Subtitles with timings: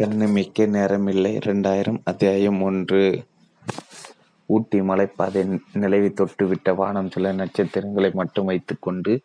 [0.00, 1.34] கண்ணுமிக்க நேரமில்லை.
[1.34, 3.24] இரண்டாயிரம் அத்தியாயம் ஒன்று.
[4.46, 9.20] ஊட்டி மலைப்பாதை நிலவி தொட்டுவிட்ட வானம் சில நட்சத்திரங்களை மட்டும் வைத்துக்கொண்டு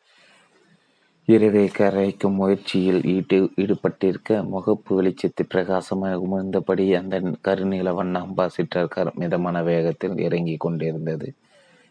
[1.25, 9.63] இரவை கரைக்கும் முயற்சியில் ஈட்டு ஈடுபட்டிருக்க முகப்பு வெளிச்சத்தை பிரகாசமாக உமிழ்ந்தபடி அந்த கருநீல வண்ண அம்பாசிட்டர் கார் மிதமான
[9.63, 11.33] வேகத்தில் இறங்கி கொண்டிருந்தது.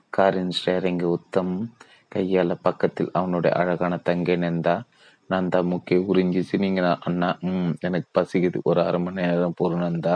[0.08, 1.72] காரின் ஸ்டேரிங் உத்தம்
[2.14, 4.82] கையால பக்கத்தில் அவனுடைய அழகான தங்கை நந்தா
[5.30, 8.58] நந்தா முக்கிய உறிஞ்சி சினிங்கினா அண்ணா ம் எனக்கு பசிக்குது.
[8.62, 10.14] ஒரு அரை மணி நேரம் பொறு நந்தா.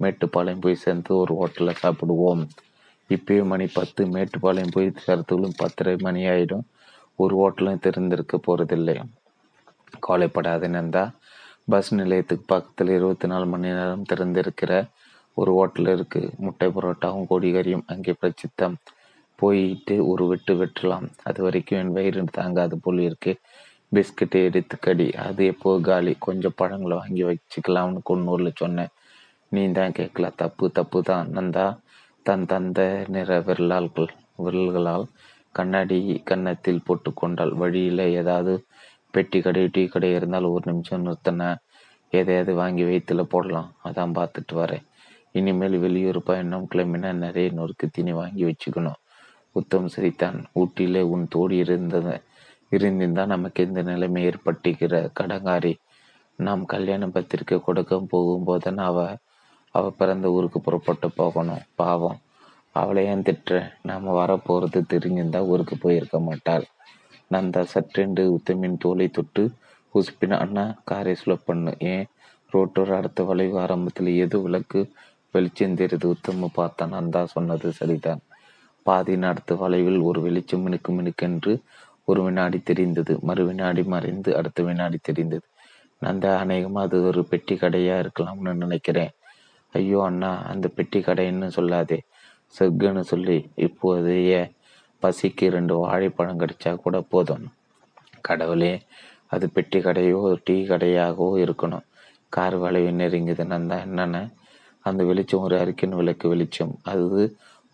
[0.00, 2.42] மேட்டுப்பாளையம் போய் சேர்ந்து ஒரு ஹோட்டலில் சாப்பிடுவோம்.
[3.10, 4.02] இப்பயே மணி பத்து.
[4.14, 6.64] மேட்டுப்பாளையம் போய் சேர்த்துகளும் பத்தரை மணி ஆகிடும்
[7.18, 8.96] ஒரு ஹோட்டலும் திறந்திருக்க போகிறதில்லை
[10.06, 11.04] கவலைப்படாத நந்தா.
[11.72, 14.72] பஸ் நிலையத்துக்கு பக்கத்தில் இருபத்தி நாலு மணி நேரம் திறந்திருக்கிற
[15.36, 18.76] ஒரு ஹோட்டல் இருக்குது முட்டை பரோட்டாவும் கோடிகரியும் அங்கே பிரச்சித்தம்
[19.38, 21.06] போயிட்டு ஒரு வெட்டு வெட்டலாம்.
[21.28, 23.40] அது வரைக்கும் என் வயிறு தாங்காது போல் இருக்குது
[23.92, 26.12] பிஸ்கட்டை எடுத்து கடி அது எப்போ காலி?
[26.18, 28.92] கொஞ்சம் பழங்களை வாங்கி வச்சுக்கலாம்னு கொன்னூரில் சொன்னேன்.
[29.52, 30.26] நீ தான் கேட்கல.
[30.36, 31.28] தப்பு தப்பு தான்.
[31.28, 31.66] நந்தா
[32.26, 35.06] தன் தந்த நிற விரலாள்கள் விரல்களால்
[35.54, 37.52] கண்ணாடி கன்னத்தில் போட்டு கொண்டாள்.
[37.52, 38.52] வழியில் ஏதாவது
[39.14, 41.42] பெட்டி கடை டீ கடை இருந்தால் ஒரு நிமிஷம் நிறுத்தின.
[42.12, 43.70] எதையாவது வாங்கி வயிற்றுல போடலாம்.
[43.84, 44.84] அதான் பார்த்துட்டு வரேன்.
[45.32, 48.98] இனிமேல் வெளியூர் பயணம் கிளம்பினா நிறைய நொறுக்கு தீனி வாங்கி வச்சுக்கணும்.
[49.52, 50.38] உத்தம் சிரித்தான்.
[50.54, 52.14] ஊட்டியிலே உன் தோடி இருந்தது.
[52.70, 55.74] இருந்திருந்தால் நமக்கு இந்த நிலைமை ஏற்பட்டுகிற கடங்காரி
[56.36, 59.16] நாம் கல்யாண பத்திரிக்கை கொடுக்க போகும்போதுன்னு அவ
[59.70, 61.60] அவ பிறந்த ஊருக்கு புறப்பட்டு போகணும்.
[61.74, 62.18] பாவம்.
[62.72, 63.72] அவளை ஏன் திட்டுற?
[63.82, 66.64] நாம் வரப்போகிறது தெரிஞ்சிருந்தா ஊருக்கு போயிருக்க மாட்டாள்.
[67.32, 69.50] நந்தா சற்றென்று உத்தமின் தோலை தொட்டு
[69.94, 71.74] உசுப்பின அண்ணா காரை ஸ்லோ பண்ணு.
[71.78, 72.06] ஏன்?
[72.52, 74.92] ரோட்டோர் அடுத்த வளைவு ஆரம்பத்தில் எது விளக்கு
[75.32, 76.04] வெளிச்சம் தெரியுது.
[76.04, 78.20] உத்தம பார்த்தான் நந்தா சொன்னது சரிதான்.
[78.82, 81.62] பாதி அடுத்த வளைவில் ஒரு வெளிச்சம் மினுக்கு மினுக்கென்று
[82.10, 85.46] ஒரு வினாடி தெரிந்தது மறு வினாடி மறைந்து அடுத்த வினாடி தெரிந்தது.
[86.10, 89.12] அந்த அநேகமாக அது ஒரு பெட்டி கடையாக இருக்கலாம்னு நினைக்கிறேன்.
[89.74, 91.98] ஐயோ அண்ணா அந்த பெட்டி கடைன்னு சொல்லாதே.
[92.54, 93.36] சொர்க்குன்னு சொல்லி
[93.66, 94.34] இப்போதைய
[95.02, 97.44] பசிக்கு ரெண்டு வாழைப்பழம் கிடைச்சா கூட போதும்.
[98.28, 98.72] கடவுளே
[99.34, 101.84] அது பெட்டி கடையோ டீ கடையாகவோ இருக்கணும்.
[102.32, 104.18] கார் வளைவு நெருங்குது நந்தா என்னென்ன
[104.88, 106.72] அந்த வெளிச்சம் ஒரு அரிக்கின் விளக்கு வெளிச்சம்.
[106.92, 107.20] அது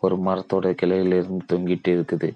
[0.03, 2.29] ஒரு மரத்தோட கிளையிலிருந்து தொங்கிட்டு இருக்குது.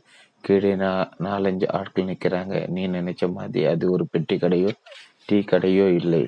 [0.44, 4.70] கீழே நா நாலஞ்சு ஆட்கள் நிற்கிறாங்க நீ நினைச்ச மாதிரி அது ஒரு பெட்டி கடையோ
[5.26, 6.22] டீ கடையோ இல்லை.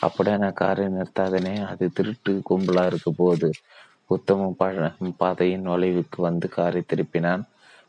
[0.00, 1.54] அப்படியே நான் காரை நிறுத்தாதனே.
[1.70, 3.50] அது திருட்டு கும்பலாக இருக்க போகுது.
[4.06, 4.74] உத்தம பழ
[5.16, 7.42] பாதையின் வளைவுக்கு வந்து காரை திருப்பினான்.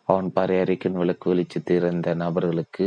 [0.03, 2.85] அவன் பறையறைக்கின் விளக்கு வெளிச்சு திறந்த நபர்களுக்கு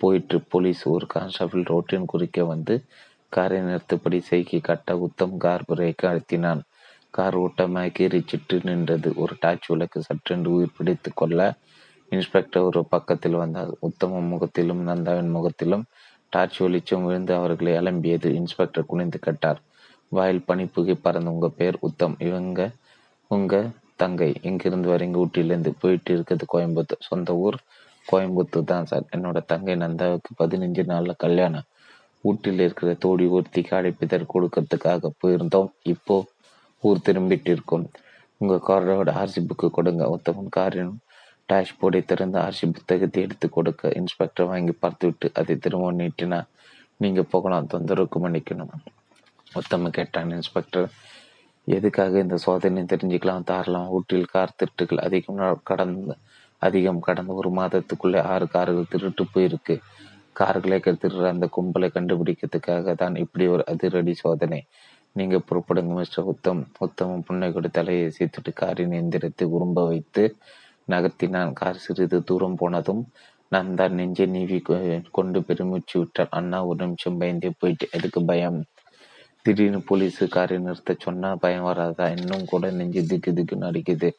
[0.00, 2.74] போயிட்டு போலீஸ் ஒரு கான்ஸ்டபிள் ரோட்டின் குறிக்க வந்து
[3.32, 6.60] காரை நிறுத்தப்படி செய்கி கட்ட உத்தம் கார் பிரேக்கை அழுத்தினான்.
[7.14, 9.08] கார் ஓட்டமாக கீறிச்சிட்டு நின்றது.
[9.16, 11.40] ஒரு டார்ச் விளக்கு சற்றென்று உயிர் பிடித்து கொள்ள
[12.12, 13.70] இன்ஸ்பெக்டர் ஒரு பக்கத்தில் வந்தார்.
[13.80, 15.84] உத்தம முகத்திலும் நந்தாவின் முகத்திலும்
[16.32, 19.60] டார்ச் வெளிச்சம் விழுந்து அவர்களை அலம்பியது இன்ஸ்பெக்டர் குனிந்து கட்டார்.
[20.08, 22.16] வாயில் பனிப்புகை பறந்து உங்க பேர் உத்தம்.
[22.18, 22.70] இவங்க
[23.30, 23.54] உங்க
[23.96, 24.34] தங்கை.
[24.42, 27.06] இங்கிருந்து வரீங்க ஊட்டியிலேருந்து போயிட்டு இருக்கிறது கோயம்புத்தூர்.
[27.08, 27.58] சொந்த ஊர்
[28.12, 29.06] கோயம்புத்தூர் தான் சார்.
[29.16, 31.66] என்னோட தங்கை நந்தாவுக்கு பதினஞ்சு நாளில் கல்யாணம்.
[32.20, 35.68] ஊட்டியில் இருக்கிற தோடி ஒருத்திக்கு அழைப்பிதழ் கொடுக்கறதுக்காக போயிருந்தோம்.
[35.82, 36.24] இப்போ
[36.80, 37.86] ஊர் திரும்பிட்டு இருக்கோம்.
[38.36, 40.04] உங்கள் காரோட ஆர்சி புக்கு கொடுங்க.
[40.16, 40.94] உத்தமன் காரின்
[41.48, 46.40] டேஷ்போர்டை திறந்து ஆர்சி புத்தகத்தை எடுத்து கொடுக்க இன்ஸ்பெக்டர் வாங்கி பார்த்துவிட்டு அதை திரும்ப நீட்டினா
[47.00, 48.72] நீங்க போகலாம் தொந்தரவுக்கு மன்னிக்கணும்.
[49.52, 50.88] உத்தம கேட்டான் இன்ஸ்பெக்டர்
[51.68, 56.16] எதுக்காக இந்த சோதனை தெரிஞ்சுக்கலாம் தாரலாம் ஊட்டில் கார் திருட்டுகள் அதிகம் கடந்த
[56.62, 59.74] அதிகம் கடந்த ஒரு மாதத்துக்குள்ளே ஆறு கார்கள் திருட்டு போயிருக்கு.
[60.32, 64.60] கார்களை திருடுற அந்த கும்பலை கண்டுபிடிக்கிறதுக்காக தான் இப்படி ஒரு அதிரடி சோதனை.
[65.16, 70.24] நீங்க புறப்படுங்க மிஸ்டர் உத்தம் உத்தமம் புன்னைக்கொடு தலையை சேர்த்துட்டு காரின் எந்திரத்தை உரும்ப வைத்து
[70.88, 71.52] நகர்த்தினான்.
[71.60, 73.02] கார் சிறிது தூரம் போனதும்
[73.52, 74.58] நான் தான் நெஞ்சை நீவி
[75.18, 76.32] கொண்டு பெருமூச்சு விட்டான்.
[76.38, 78.58] அண்ணா ஒரு நிமிஷம் பயந்தே போயிட்டு எதுக்கு பயம்?
[79.44, 82.06] திடீர்னு போலீஸு காரை நிறுத்த சொன்னா பயம் வராதா?
[82.16, 84.10] இன்னும் கூட நெஞ்சு திக்கு திக்குன்னு அடிக்குது.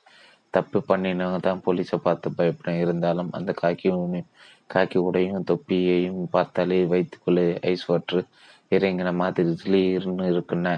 [0.53, 3.89] தப்பு பண்ணினவங்க தான் போலீஸை பார்த்து பயப்படும் இருந்தாலும் அந்த காக்கி
[4.69, 7.45] காக்கி உடையும் தொப்பியையும் பார்த்தாலே வைத்துக்குள்ளே.
[7.71, 8.21] ஐஸ் வாட்ரு
[8.75, 10.73] இறங்கின மாதிரி திடீர்னு இருக்குன்னு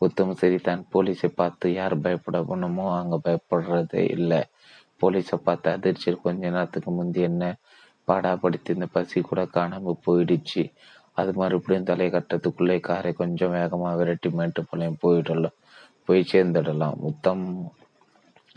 [0.00, 0.82] உத்தம சரிதான்.
[0.92, 4.40] போலீஸை பார்த்து யார் பயப்பட போனோமோ அங்கே பயப்படுறதே இல்லை.
[5.02, 7.56] போலீஸை பார்த்த அதிர்ச்சியில் கொஞ்ச நேரத்துக்கு முந்தி என்ன
[8.08, 10.72] பாடாப்படுத்தி இந்த பசி கூட காணாமல் போயிடுச்சு.
[11.12, 15.56] அது மறுபடியும் தலை கட்டத்துக்குள்ளே காரை கொஞ்சம் வேகமாக விரட்டி மேட்டுப்பாளையம் போயிடலாம்
[16.04, 16.96] போய் சேர்ந்துடலாம்.
[16.96, 17.72] முத்தம்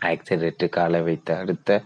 [0.02, 1.84] ஆக்சிடென்ட்டு காலை வைத்த அடுத்த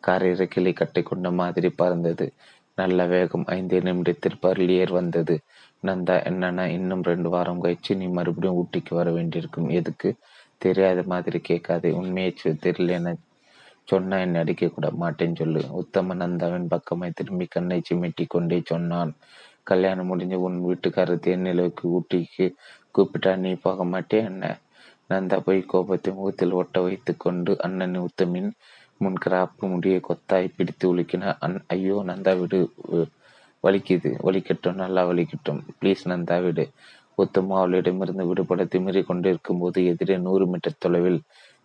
[0.00, 2.32] காரை இறக்கிலை கட்டி கொண்ட மாதிரி பறந்தது.
[2.74, 5.40] நல்ல வேகம் ஐந்து நிமிடத்தில் பர்லியர் வந்தது.
[5.84, 9.68] நந்தா என்னன்னா இன்னும் ரெண்டு வாரம் கழிச்சு நீ மறுபடியும் ஊட்டிக்கு வர வேண்டியிருக்கும்.
[9.68, 10.14] எதுக்கு?
[10.58, 11.90] தெரியாத மாதிரி கேட்காதே.
[11.90, 13.16] உண்மையை தெரியல என
[13.90, 15.62] சொன்னா என்னை அடிக்க கூட மாட்டேன்னு சொல்லு.
[15.80, 19.12] உத்தம நந்தாவின் பக்கமாய் திரும்பி கண்ணை சிமிட்டி கொண்டே சொன்னான்.
[19.70, 22.46] கல்யாணம் முடிஞ்சு உன் வீட்டுக்காரர் தேனிலவுக்கு ஊட்டிக்கு
[22.94, 24.60] கூப்பிட்டா நீ போக மாட்டே அண்ணன்
[25.10, 28.50] நந்தா போய் கோபத்தை முகத்தில் ஒட்ட வைத்து கொண்டு அண்ணன் உத்தமின்
[29.00, 32.60] முன் கிராப்பு முடியை கொத்தாய் பிடித்து உலுக்கின அன் ஐயோ நந்தா விடு.
[33.64, 34.10] வலிக்குது.
[34.26, 35.60] வலிக்கட்டும் நல்லா வலிக்கட்டும்.
[35.80, 36.64] ப்ளீஸ் நந்தா விடு.
[37.18, 41.18] உத்தமா அவளிடமிருந்து விடுபட திமிரி கொண்டிருக்கும் போது எதிரே நூறு மீட்டர் தொலைவில்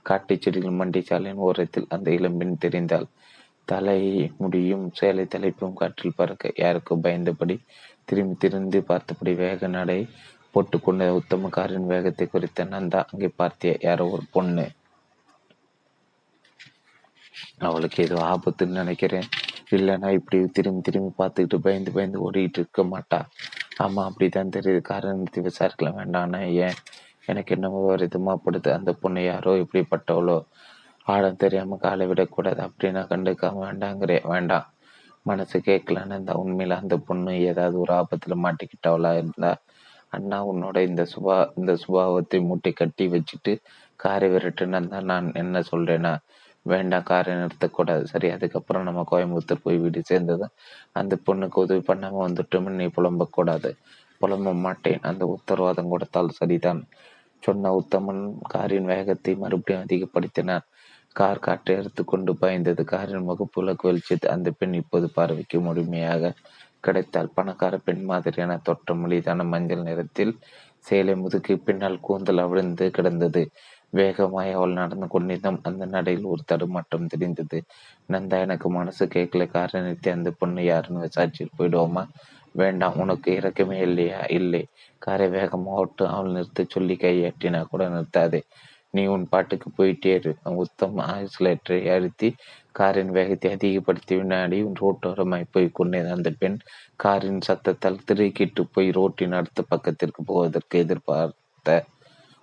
[0.05, 3.07] காட்டுச் செடிகள் மண்டி சாலையின் ஓரத்தில் அந்த இளம்பெண் தெரிந்தாள்
[3.65, 3.99] தலை
[4.37, 7.55] முடியும் சேலை தலைப்பும் காற்றில் பறக்க யாருக்கும் பயந்தபடி
[8.05, 9.99] திரும்பி திரும்பி பார்த்தபடி வேக நடை
[10.53, 14.65] போட்டுக்கொண்ட உத்தம காரின் வேகத்தை குறித்த நந்தா அங்கே பார்த்திய யாரோ ஒரு பொண்ணு.
[17.67, 19.27] அவளுக்கு ஏதோ ஆபத்துன்னு நினைக்கிறேன்.
[19.71, 23.19] இல்லைன்னா இப்படி திரும்பி திரும்பி பார்த்துக்கிட்டு பயந்து பயந்து ஓடிக்கிட்டு இருக்க மாட்டா.
[23.83, 24.81] ஆமா அப்படிதான் தெரியுது.
[24.91, 25.99] காரணத்தை விசாரிக்கலாம்.
[26.01, 26.77] வேண்டாம்னா ஏன்
[27.27, 30.37] எனக்கு என்னமோ விதமா படுத்து அந்த பொண்ணு யாரோ இப்படிப்பட்டவளோ?
[31.07, 34.67] ஆடம் தெரியாம காலை விடக்கூடாது அப்படின்னா கண்டுக்காம வேண்டாங்கிறே வேண்டாம்.
[35.25, 39.51] மனசு கேட்கலன்னு இந்த உண்மையில அந்த பொண்ணு ஏதாவது ஒரு ஆபத்துல மாட்டிக்கிட்டவளா இருந்தா
[40.09, 43.53] அண்ணா உன்னோட இந்த சுபா இந்த சுபாவத்தை மூட்டை கட்டி வச்சுட்டு
[43.99, 46.13] காரை விரட்டுன்னு தான் நான் என்ன சொல்றேன்னா
[46.65, 48.03] வேண்டாம் காரை நிறுத்தக்கூடாது.
[48.03, 50.53] சரி அதுக்கப்புறம் நம்ம கோயம்புத்தூர் போய் வீடு சேர்ந்ததும்
[50.93, 53.71] அந்த பொண்ணுக்கு உதவி பண்ணாம வந்துட்டோம்னு நீ புலம்பக்கூடாது.
[54.21, 55.01] புலம்ப மாட்டேன்.
[55.01, 56.81] அந்த உத்தரவாதம் கொடுத்தால் சரிதான்.
[57.43, 60.65] சொன்ன உத்தமன் காரின் வேகத்தை மறுபடியும் அதிகப்படுத்தினார்.
[61.15, 62.83] கார் காற்றை எடுத்துக்கொண்டு பாய்ந்தது.
[62.85, 66.33] காரின் முகப்புலக்கு வெளிச்சது அந்த பெண் இப்போது பார்வைக்கு முழுமையாக
[66.79, 70.33] கிடைத்தால் பணக்கார பெண் மாதிரியான தோற்றம் எளிதான மஞ்சள் நிறத்தில்
[70.85, 73.43] சேலை முதுக்கு பின்னால் கூந்தல் அவிழ்ந்து கிடந்தது.
[73.91, 75.59] வேகமாய் அவள் நடந்து கொண்டிருந்தோம்.
[75.63, 77.59] அந்த நடையில் ஒரு தடுமாற்றம் தெரிந்தது.
[78.09, 79.45] நந்தா எனக்கு மனசு கேட்கல.
[79.47, 82.03] காரை நிறுத்தி அந்த பொண்ணு யாருன்னு விசாரிச்சுட்டு போயிடுவோமா?
[82.55, 84.19] வேண்டாம் உனக்கு இறக்கமே இல்லையா?
[84.31, 84.63] இல்லை.
[85.05, 88.41] காரை வேகமாக ஓட்டு அவள் நிறுத்த சொல்லி கையாட்டினா கூட நிறுத்தாதே.
[88.93, 90.31] நீ உன் பாட்டுக்கு போயிட்டே இரு.
[90.63, 92.29] உத்தம் ஆக்சிலேட்டரை அழுத்தி
[92.71, 96.57] காரின் வேகத்தை அதிகப்படுத்தி வினாடி ரோட்டோரமாய் போய் கொண்டேன் அந்த பெண்.
[97.03, 101.77] காரின் சத்தத்தால் திருக்கிட்டு போய் ரோட்டின் அடுத்த பக்கத்திற்கு போவதற்கு எதிர்பார்த்த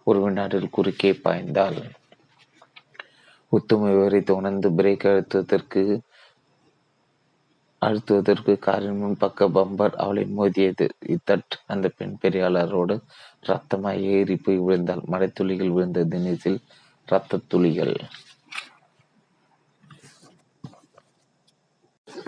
[0.07, 1.81] ஒரு வினாடில் குறுக்கே பாய்ந்தாள்.
[3.53, 5.83] உத்தம விவரித்து உணர்ந்து பிரேக் அழுத்துவதற்கு
[7.83, 10.87] அழுத்துவதற்கு காரின் முன்பக்க பம்பர் அவளை மோதியது.
[11.09, 12.97] இத்தட் அந்த பெண் பெரியாளரோடு
[13.47, 15.03] ரத்தமாய் ஏறி போய் விழுந்தாள்.
[15.11, 16.61] மடைத்துளிகள் விழுந்த தினத்தில்
[17.09, 17.95] ரத்தத்துளிகள் துளிகள்.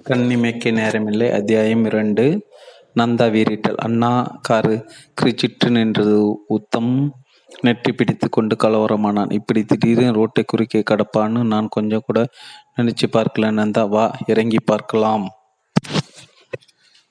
[0.09, 1.29] கண்ணிமைக்கு நேரமில்லை.
[1.33, 2.25] அத்தியாயம் இரண்டு.
[2.97, 3.79] நந்தா வீறிட்டாள்.
[3.79, 4.75] அண்ணா காரு
[5.21, 6.17] கிரிச்சிட்டு நின்றது.
[6.47, 6.93] உத்தம்
[7.63, 9.33] நெட்டி பிடித்து கொண்டு கலவரமானான்.
[9.33, 12.21] இப்படி திடீர்னு ரோட்டை குறுக்கே கடப்பான்னு நான் கொஞ்சம் கூட
[12.77, 13.89] நினைச்சு பார்க்கல நந்தா.
[13.89, 15.27] வா இறங்கி பார்க்கலாம்.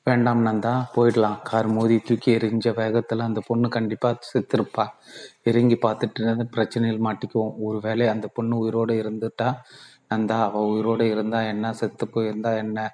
[0.07, 1.41] வேண்டாம் நந்தா போயிடலாம்.
[1.43, 4.85] கார் மோதி தூக்கி எரிஞ்ச வேகத்தில் அந்த பொண்ணு கண்டிப்பாக செத்துருப்பா.
[5.43, 7.53] இறங்கி பார்த்துட்டு இருந்த பிரச்சனையில் மாட்டிக்குவோம்.
[7.57, 9.49] ஒரு வேளை அந்த பொண்ணு உயிரோடு இருந்துட்டா?
[10.09, 11.73] நந்தா அவள் உயிரோடு இருந்தால் என்ன?
[11.73, 12.91] செத்து போயிருந்தா என்ன?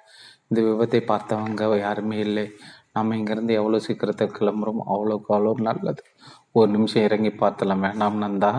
[0.48, 2.46] இந்த விபத்தை பார்த்தவங்க யாருமே இல்லை.
[2.92, 6.02] நம்ம இங்கேருந்து எவ்வளோ சீக்கிரத்தை கிளம்புறோம் அவ்வளோக்கு அவ்வளோ நல்லது.
[6.52, 8.52] ஒரு நிமிஷம் இறங்கி பார்த்தலாம் வேண்டாம் நந்தா.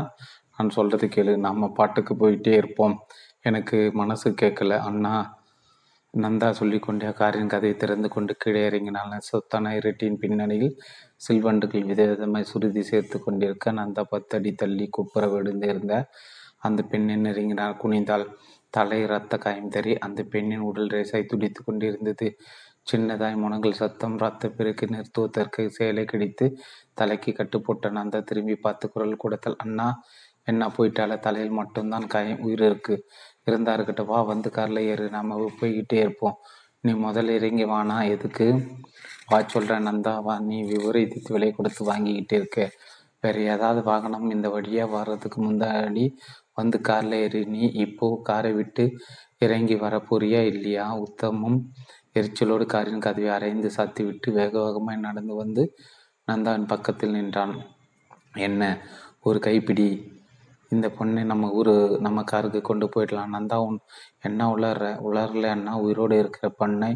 [0.55, 1.37] நான் சொல்கிறது கேளு.
[1.37, 2.97] நம்ம பாட்டுக்கு போயிட்டே இருப்போம்.
[3.41, 4.77] எனக்கு மனசு கேட்கல.
[4.79, 5.13] அண்ணா
[6.13, 9.13] நந்தா சொல்லிக்கொண்டே காரின் கதையை திறந்து கொண்டு கீழே இறங்கினாள்.
[9.29, 10.73] சொத்தான இருட்டின் பின்னணியில்
[11.17, 15.93] சில்வண்டுகள் விதவிதமாய் சுருதி சேர்த்து கொண்டிருக்க நந்தா பத்தடி தள்ளி குப்புற விழுந்திருந்த
[16.59, 18.25] அந்த பெண்ணின் நெருங்கினார் குனிந்தாள்.
[18.73, 22.27] தலை இரத்த காயம் தறி அந்த பெண்ணின் உடல் ரேசாய் துடித்து கொண்டிருந்தது.
[22.91, 26.45] சின்னதாய் முனங்கள் சத்தம் இரத்த பெருக்கு நிறுத்துவதற்கு சேலை கிடைத்து
[26.93, 29.87] தலைக்கு கட்டுப்போட்ட நந்தா திரும்பி பார்த்து குரல் கொடுத்தல் அண்ணா
[30.43, 32.95] என்ன போயிட்டால தலையில் மட்டும்தான் காயம் உயிர் இருக்கு.
[33.43, 35.09] இருந்தா இருக்கட்டும் வா வந்து காரில் ஏறு.
[35.09, 36.37] நாம போய்கிட்டே இருப்போம்.
[36.81, 38.47] நீ முதல்ல இறங்கி வானா எதுக்கு?
[39.27, 40.39] வா சொல்கிறேன் நந்தா வா.
[40.39, 42.71] நீ விபரீதத்து விலை கொடுத்து வாங்கிக்கிட்டே இருக்க.
[43.21, 46.15] வேற ஏதாவது வாகனம் இந்த வழியாக வர்றதுக்கு முந்தாடி
[46.53, 47.45] வந்து காரில் ஏறி.
[47.45, 48.91] நீ இப்போ காரை விட்டு
[49.37, 50.97] இறங்கி வர போறியா இல்லையா?
[50.97, 51.59] உத்தமும்.
[52.13, 55.63] எரிச்சலோடு காரின் கதவை அரைந்து சாத்தி விட்டு வேக வேகமாய் நடந்து வந்து
[56.27, 57.53] நந்தாவின் பக்கத்தில் நின்றான்.
[58.37, 58.63] என்ன?
[59.21, 59.87] ஒரு கைப்பிடி.
[60.71, 63.31] இந்த பொண்ணை நம்ம ஊர் நம்ம காருக்கு கொண்டு போயிடலாம்.
[63.35, 63.77] நந்தா உன்
[64.21, 64.85] என்ன உளர்ற?
[65.07, 66.89] உளரல அண்ணா உயிரோடு இருக்கிற பண்ணை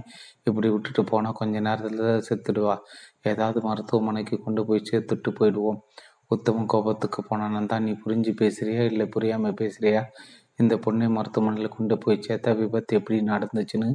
[0.44, 2.76] இப்படி விட்டுட்டு போனால் கொஞ்ச நேரத்தில் செத்துடுவா.
[3.24, 5.80] ஏதாவது மருத்துவமனைக்கு கொண்டு போய் சேர்த்துட்டு போயிடுவோம்.
[6.32, 8.84] உத்தம கோபத்துக்கு போன நந்தா நீ புரிஞ்சு பேசுறியா?
[8.84, 10.04] இல்லை புரியாமல் பேசுறியா?
[10.56, 13.90] இந்த பொண்ணை மருத்துவமனையில் கொண்டு போய் சேர்த்தா விபத்து எப்படி நடந்துச்சுன்னு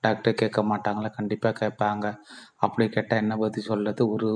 [0.00, 1.08] டாக்டர் கேட்க மாட்டாங்களா?
[1.18, 2.06] கண்டிப்பாக கேட்பாங்க.
[2.56, 4.30] அப்படி கேட்டால் என்ன பற்றி சொல்கிறது ஒரு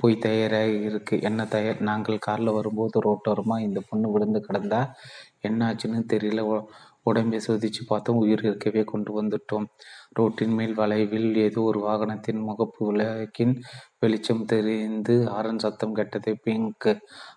[0.00, 1.14] போய் தயாராக இருக்கு.
[1.22, 1.80] என்ன தயார்?
[1.90, 4.80] நாங்கள் காரில் வரும்போது ரோட்டோரமாக இந்த பொண்ணு விழுந்து கிடந்தா
[5.48, 6.42] என்ன ஆச்சுன்னு தெரியல
[7.10, 8.20] உடம்பை சோதிச்சு பார்த்தோம்.
[8.24, 9.66] உயிர் இருக்கவே கொண்டு வந்துட்டோம்.
[10.18, 13.54] ரோட்டின் மேல் வளைவில் ஏதோ ஒரு வாகனத்தின் முகப்பு விளக்கின்
[14.02, 16.32] வெளிச்சம் தெரிந்து ஆரன் சத்தம் கெட்டது.
[16.44, 16.88] பிங்க்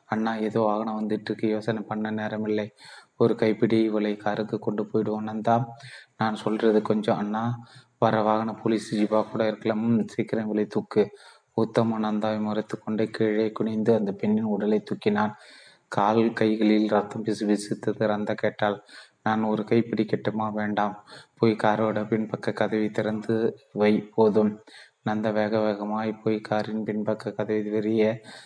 [0.06, 2.68] அண்ணா ஏதோ வாகனம் வந்துட்டு இருக்கு யோசனை பண்ண நேரமில்லை.
[3.16, 5.66] ஒரு கைப்பிடி இவளை காருக்கு கொண்டு போயிடுவோம் தான்
[6.18, 7.44] நான் சொல்றது கொஞ்சம் அண்ணா.
[8.00, 9.86] வர வாகன போலீஸ் ஜீபா கூட இருக்கலாம்.
[10.14, 11.04] சீக்கிரம் விலை தூக்கு.
[11.62, 15.34] உத்தம நந்தாவை மறைத்து கொண்டே கீழே குனிந்து அந்த பெண்ணின் உடலை தூக்கினான்.
[15.96, 18.78] கால் கைகளில் ரத்தம் பிசு பிசுத்தது ரந்த கேட்டால்
[19.24, 20.48] நான் ஒரு கை பிடிக்கட்டுமா?
[20.54, 20.96] வேண்டாம்.
[21.38, 23.36] போய் காரோட பின்பக்க கதவை திறந்து
[23.74, 24.52] வை போதும்.
[25.04, 28.04] நந்த வேக வேகமாய் போய் காரின் பின்பக்க கதவை வெறிய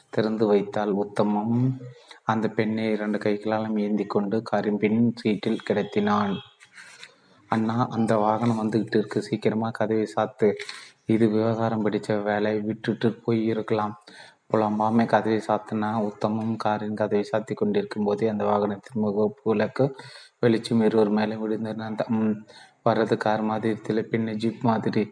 [0.10, 0.91] திறந்து வைத்தாள்.
[1.03, 1.58] உத்தமம்.
[2.24, 6.36] அந்த பெண்ணை இரண்டு கைகளாலும் ஏந்தி கொண்டு காரின் பின் சீட்டில் கிடத்தினான்
[7.51, 9.20] அண்ணா அந்த வாகனம் வந்துகிட்டு இருக்கு.
[9.22, 10.50] சீக்கிரமா கதவை சாத்து.
[11.13, 13.94] இது விவகாரம் பிடிச்ச வேலை விட்டுட்டு போய் இருக்கலாம்.
[14.51, 16.56] புலம்பாமை கதவை சாத்தினா உத்தமும்.
[16.56, 19.86] காரின் கதவை சாத்தி கொண்டிருக்கும் போதே அந்த வாகனத்தின் முகப்பு விளக்கு
[20.39, 21.89] வெளிச்சம் இருவர் மேலே விழுந்தன
[22.86, 25.03] வர்றது கார் மாதிரி தெரியல பின்ன ஜீப் மாதிரி.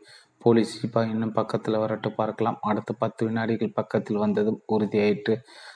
[0.43, 2.57] போலீஸ் ஜீப்பா இன்னும் பக்கத்தில் வரட்டு பார்க்கலாம்.
[2.61, 5.35] அடுத்த பத்து வினாடிகள் பக்கத்தில் வந்ததும் உறுதியாயிற்று.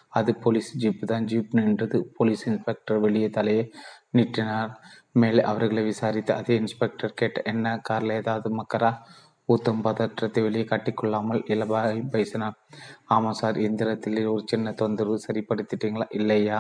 [0.10, 1.26] அது போலீஸ் ஜீப் தான்.
[1.26, 2.00] ஜீப் நின்றது.
[2.18, 3.64] போலீஸ் இன்ஸ்பெக்டர் வெளியே தலையை
[4.10, 4.72] நீட்டினார்.
[5.12, 7.76] மேலே அவர்களை விசாரித்து அதே இன்ஸ்பெக்டர் கேட்ட என்ன?
[7.90, 8.92] காரில் ஏதாவது மக்கரா
[9.50, 12.56] ஊத்தம் பதற்றத்தை வெளியே காட்டிக்கொள்ளாமல் இலபாய் பேசினார்
[13.06, 16.08] ஆமாம் சார் எந்திரத்தில் ஒரு சின்ன தொந்தரவு சரிப்படுத்திட்டீங்களா?
[16.10, 16.60] இல்லையா?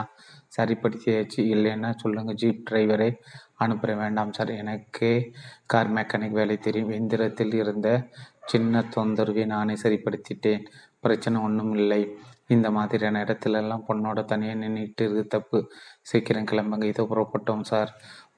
[0.57, 2.33] சரிப்படுத்தியாச்சு இல்லைன்னா சொல்லுங்க.
[2.33, 3.09] ஜீப் டிரைவரை
[3.53, 5.31] அனுப்ப வேண்டாம் சார் எனக்கு
[5.65, 6.89] கார் மெக்கானிக் வேலை தெரியும்.
[6.89, 8.07] எந்திரத்தில் இருந்த
[8.45, 10.63] சின்ன தொந்தரவை நானே சரிப்படுத்திட்டேன்.
[10.99, 12.01] பிரச்சனை ஒன்றும் இல்லை.
[12.47, 15.71] இந்த மாதிரியான இடத்துல எல்லாம் பொண்ணோட தனியாக நின்றுட்டு இருக்கு தப்பு.
[16.01, 16.83] சீக்கிரம் கிளம்புங்க.
[16.83, 17.91] இதோ புறப்பட்டோம் சார்.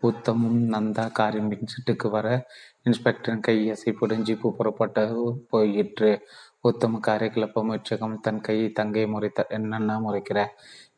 [0.07, 2.27] உத்தமும் நந்தா காரின் பின்சிட்டுக்கு வர
[2.83, 5.03] இன்ஸ்பெக்டரின் கையசைப்புடன் ஜீப்பு புறப்பட்டு
[5.49, 6.11] போயிற்று.
[6.61, 10.39] உத்தம காரை கிளப்ப முயற்சிக்காமல் தன் கையை தங்கையை முறைத்தார் என்னென்ன முறைக்கிற?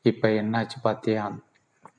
[0.02, 1.24] இப்ப என்னாச்சு பாத்தியா?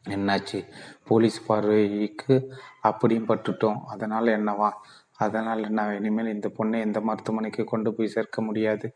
[0.09, 0.59] என்னாச்சு?
[1.05, 2.37] போலீஸ் பார்வைக்கு
[2.81, 3.81] அப்படியும் பட்டுட்டோம்.
[3.87, 4.71] அதனால என்னவா?
[5.17, 8.87] அதனால் என்ன இனிமேல் இந்த பொண்ணை எந்த மருத்துவமனைக்கு கொண்டு போய் சேர்க்க முடியாது.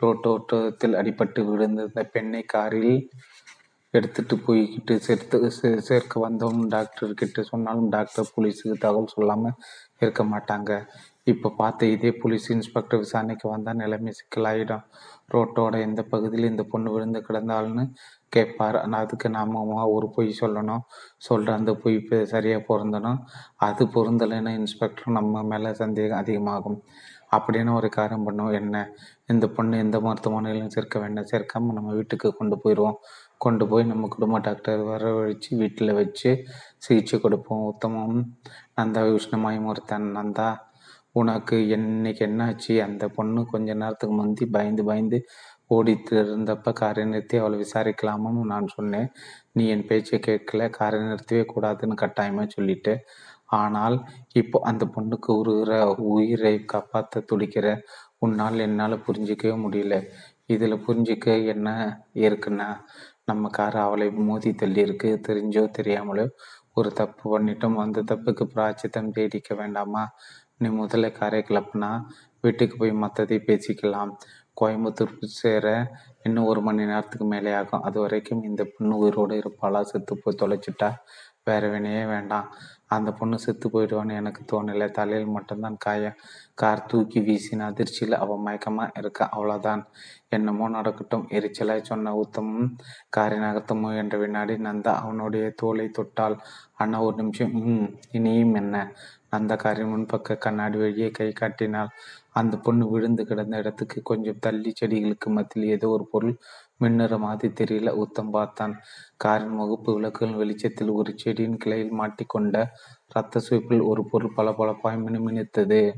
[0.00, 2.94] ரோட்டோட்டத்தில் அடிபட்டு விழுந்த பெண்ணை காரில்
[3.94, 9.52] எடுத்துட்டு போய்கிட்டு சேர்த்து சே- சேர்க்க வந்தவன் டாக்டர் கிட்ட சொன்னாலும் டாக்டர் போலீஸுக்கு தகவல் சொல்லாமல்
[10.00, 10.86] இருக்க மாட்டாங்க.
[11.24, 14.84] இப்போ பார்த்த இதே போலீஸ் இன்ஸ்பெக்டர் விசாரணைக்கு வந்தால் நிலைமை சிக்கலாயிடும்.
[15.32, 17.92] ரோட்டோட எந்த பகுதியில் இந்த பொண்ணு விழுந்து கிடந்தாள்னு
[18.28, 20.80] கேட்பார் ஆனால் அதுக்கு நாம ஒரு பொய் சொல்லணும்.
[21.16, 23.18] சொல்கிற அந்த பொய் பே- சரியாக பொருந்தணும்.
[23.56, 26.82] அது பொருந்தலைன்னா இன்ஸ்பெக்டர் நம்ம மேலே சந்தேகம் அதிகமாகும்.
[27.36, 28.90] அப்படின்னு ஒரு காரியம் பண்ணுவோம் என்ன?
[29.26, 31.24] இந்த பொண்ணு எந்த மருத்துவமனையிலும் சேர்க்க வேண்டாம்.
[31.24, 32.94] சேர்க்காம நம்ம வீட்டுக்கு கொண்டு போயிடுவோம்
[33.44, 36.30] கொண்டு போய் நம்ம குடும்ப டாக்டர் வரவழைச்சு வீட்டில் வச்சு
[36.78, 37.64] சிகிச்சை கொடுப்போம்.
[37.72, 38.18] உத்தமம்.
[38.76, 40.48] நந்தா விஷ்ணுமாய் ஒருத்தன் நந்தா
[41.12, 42.74] உனக்கு என்னைக்கு என்னாச்சு?
[42.86, 45.18] அந்த பொண்ணு கொஞ்ச நேரத்துக்கு முந்தி பயந்து பயந்து
[45.70, 49.08] ஓடிட்டு இருந்தப்ப காரை நிறுத்தி அவளை விசாரிக்கலாமான்னு நான் சொன்னேன்.
[49.52, 50.68] நீ என் பேச்சை கேட்கல.
[50.70, 52.94] காரை நிறுத்தவே கூடாதுன்னு கட்டாயமாக சொல்லிட்டு.
[53.60, 53.96] ஆனால்
[54.32, 55.72] இப்போ அந்த பொண்ணுக்கு உருகிற
[56.12, 57.66] உயிரை காப்பாற்ற துடிக்கிற
[58.18, 59.94] உன்னால் என்னால் புரிஞ்சிக்கவே முடியல.
[60.46, 61.68] இதில் புரிஞ்சிக்க என்ன
[62.24, 62.68] இருக்குன்னா
[63.28, 65.10] நம்ம கார் அவளை மோதி தள்ளியிருக்கு.
[65.28, 66.24] தெரிஞ்சோ தெரியாமலோ
[66.74, 67.76] ஒரு தப்பு பண்ணிட்டோம்.
[67.76, 70.02] அந்த தப்புக்கு பிராச்சித்தம் தேடிக்க வேண்டாமா?
[70.58, 71.90] நீ முதல்ல காரை கிளப்புனா
[72.40, 74.12] வீட்டுக்கு போய் மற்றதை பேசிக்கலாம்.
[74.60, 75.66] கோயம்புத்தூர் சேர
[76.22, 77.82] இன்னும் ஒரு மணி நேரத்துக்கு மேலே ஆகும்.
[77.82, 79.80] அது வரைக்கும் இந்த பொண்ணு உயிரோடு இருப்பாளா?
[79.82, 80.90] செத்து போய் தொலைச்சிட்டா?
[81.44, 82.48] வேற வினையே வேண்டாம்.
[82.94, 84.86] அந்த பொண்ணு செத்து போயிடுவான்னு எனக்கு தோணலை.
[84.90, 86.04] தலையில் மட்டும்தான் காய
[86.54, 89.82] கார் தூக்கி வீசின அதிர்ச்சியில் அவன் மயக்கமாக இருக்கா அவ்வளோதான்
[90.28, 92.68] என்னமோ நடக்கட்டும் எரிச்சலாய் சொன்ன உத்தமும்
[93.08, 96.36] காரை நகர்த்த முயன்ற வினாடி நந்தா அவனுடைய தோலை தொட்டாள்.
[96.74, 98.76] அண்ணா ஒரு நிமிஷம் ம் இனியும் என்ன?
[99.32, 101.92] நந்தா காரின் முன்பக்க கண்ணாடி வழியே கை காட்டினாள்.
[102.32, 106.34] அந்த பொண்ணு விழுந்து கிடந்த இடத்துக்கு கொஞ்சம் தள்ளி செடிகளுக்கு மத்தியில் ஏதோ ஒரு பொருள்
[106.82, 107.90] மின்னிற மாதிரி தெரியல.
[107.90, 108.74] உத்தம் பார்த்தான்.
[109.16, 112.66] காரின் முகப்பு விளக்குகள் வெளிச்சத்தில் ஒரு செடியின் கிளையில் மாட்டிக்கொண்ட
[113.08, 115.92] இரத்த சுவைப்பில் ஒரு பொருள் பளபளப்பாய் மினுமினுத்தது.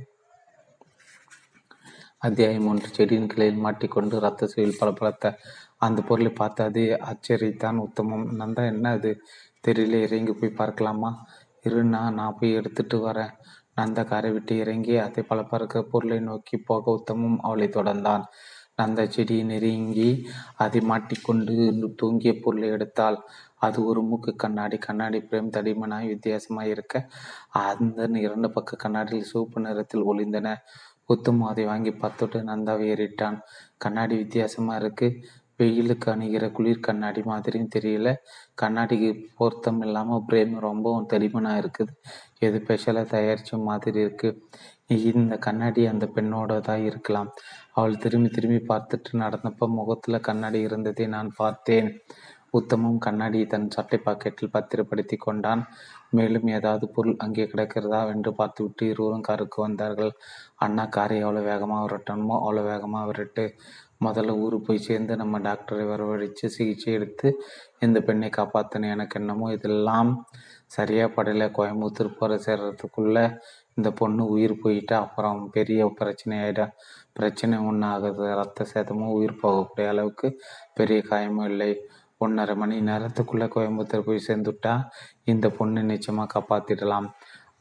[2.19, 2.89] அத்தியாயம் ஒன்று.
[2.89, 5.39] செடியின் கிளையில் மாட்டிக்கொண்டு ரத்த சுவையில் பளபளத்த
[5.77, 8.27] அந்த பொருளை பார்த்து அதே ஆச்சரியத்தான் உத்தமம்.
[8.39, 9.21] நந்தா என்ன அது?
[9.69, 10.01] தெரியல.
[10.03, 11.27] இறங்கி போய் பார்க்கலாமா?
[11.65, 13.33] இருண்ணா நான் போய் எடுத்துட்டு வரேன்.
[13.77, 18.25] நந்தா காரை விட்டு இறங்கி அதை பளபளக்க பொருளை நோக்கி போக உத்தமும் அவளை தொடர்ந்தான்.
[18.79, 20.09] நந்தா செடி நெருங்கி
[20.57, 21.53] அதை மாட்டிக்கொண்டு
[22.01, 23.19] தூங்கிய பொருளை எடுத்தாள்
[23.67, 24.77] அது ஒரு மூக்கு கண்ணாடி.
[24.79, 26.95] கண்ணாடி பிரேம் தடிமனாய் வித்தியாசமாய் இருக்க
[27.61, 30.49] அந்த இரண்டு பக்க கண்ணாடியில் சிவப்பு நிறத்தில் ஒளிந்தன.
[31.11, 33.39] உத்தம் அதை வாங்கி பார்த்துட்டு நந்தாவை ஏறிட்டான்.
[33.77, 35.09] கண்ணாடி வித்தியாசமா இருக்கு.
[35.61, 38.09] வெயிலுக்கு அணிகிற குளிர் கண்ணாடி மாதிரியும் தெரியல.
[38.63, 41.93] கண்ணாடிக்கு பொருத்தம் இல்லாமல் பிரேம் ரொம்பவும் தடிமனா இருக்குது.
[42.47, 44.31] எது ஸ்பெஷலாக தயாரிச்ச மாதிரி இருக்கு.
[44.91, 47.29] இந்த கண்ணாடி அந்த பெண்ணோட தான் இருக்கலாம்.
[47.73, 51.89] அவள் திரும்பி திரும்பி பார்த்துட்டு நடந்தப்ப முகத்துல கண்ணாடி இருந்ததை நான் பார்த்தேன்.
[52.51, 55.63] உத்தமும் கண்ணாடியை தன் சட்டை பாக்கெட்டில் பத்திரப்படுத்தி கொண்டான்.
[56.11, 58.01] மேலும் ஏதாவது பொருள் அங்கே கிடக்கிறதா?
[58.13, 60.13] என்று பார்த்துவிட்டு இருவரும் காருக்கு வந்தார்கள்.
[60.57, 63.47] அண்ணா காரை எவ்வளோ வேகமாக விரட்டணுமோ அவ்வளோ வேகமாக விரட்டு.
[64.07, 67.29] முதல்ல ஊரு போய் சேர்ந்து நம்ம டாக்டரை வரவழைச்சு சிகிச்சை எடுத்து
[67.81, 70.11] இந்த பெண்ணை காப்பாற்றணும் எனக்கு என்னமோ இதெல்லாம்
[70.67, 71.49] சரியா படல.
[71.59, 73.19] கோயம்புத்தூர் போகிற சேர்றதுக்குள்ள
[73.77, 76.75] இந்த பொண்ணு உயிர் போயிட்டா அப்புறம் பெரிய பிரச்சனை ஆகிடும்
[77.13, 80.29] பிரச்சனை ஒன்றும் ஆகுது ரத்த சேதமும் உயிர் போகக்கூடிய அளவுக்கு
[80.75, 81.71] பெரிய காயமும் இல்லை.
[82.21, 84.75] ஒன்றரை மணி நேரத்துக்குள்ளே கோயம்புத்தூர் போய் சேர்ந்துட்டா
[85.33, 87.09] இந்த பொண்ணு நிச்சயமாக காப்பாற்றிடலாம்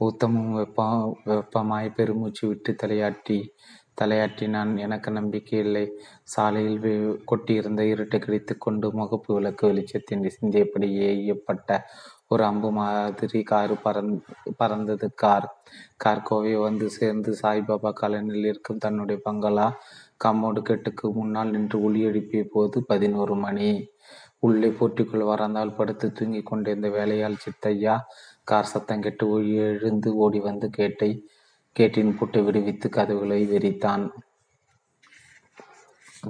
[0.08, 3.40] உத்தமும் வெப்பம் வெப்பமாய் பெருமூச்சு விட்டு தலையாட்டி
[4.02, 5.84] தலையாட்டினான் எனக்கு நம்பிக்கை இல்லை.
[6.34, 6.80] சாலையில்
[7.32, 11.70] கொட்டியிருந்த இருட்டை கிடைத்து கொண்டு முகப்பு விளக்கு வெளிச்சத்தின் சிந்தியபடி ஏய்யப்பட்ட
[12.34, 14.14] ஒரு அம்பு மாதிரி காரு பறந்
[14.60, 15.08] பறந்தது.
[15.24, 15.48] கார்
[16.04, 19.68] கார் கோவை வந்து சேர்ந்து சாய்பாபா காலனில் இருக்கும் தன்னுடைய பங்களா
[20.26, 23.70] கம்மோடு கெட்டுக்கு முன்னால் நின்று ஒளி எழுப்பிய போது பதினோரு மணி.
[24.46, 27.96] உள்ளே போட்டிக்குள் வரந்தால் படுத்து தூங்கிக் கொண்டிருந்த வேலையால் சித்தையா
[28.44, 29.28] கார் சத்தம் கெட்டு
[29.66, 31.12] எழுந்து ஓடி வந்து கேட்டை
[31.76, 34.04] கேட்டின் பூட்டை விடுவித்து கதவுகளை வெறித்தான்.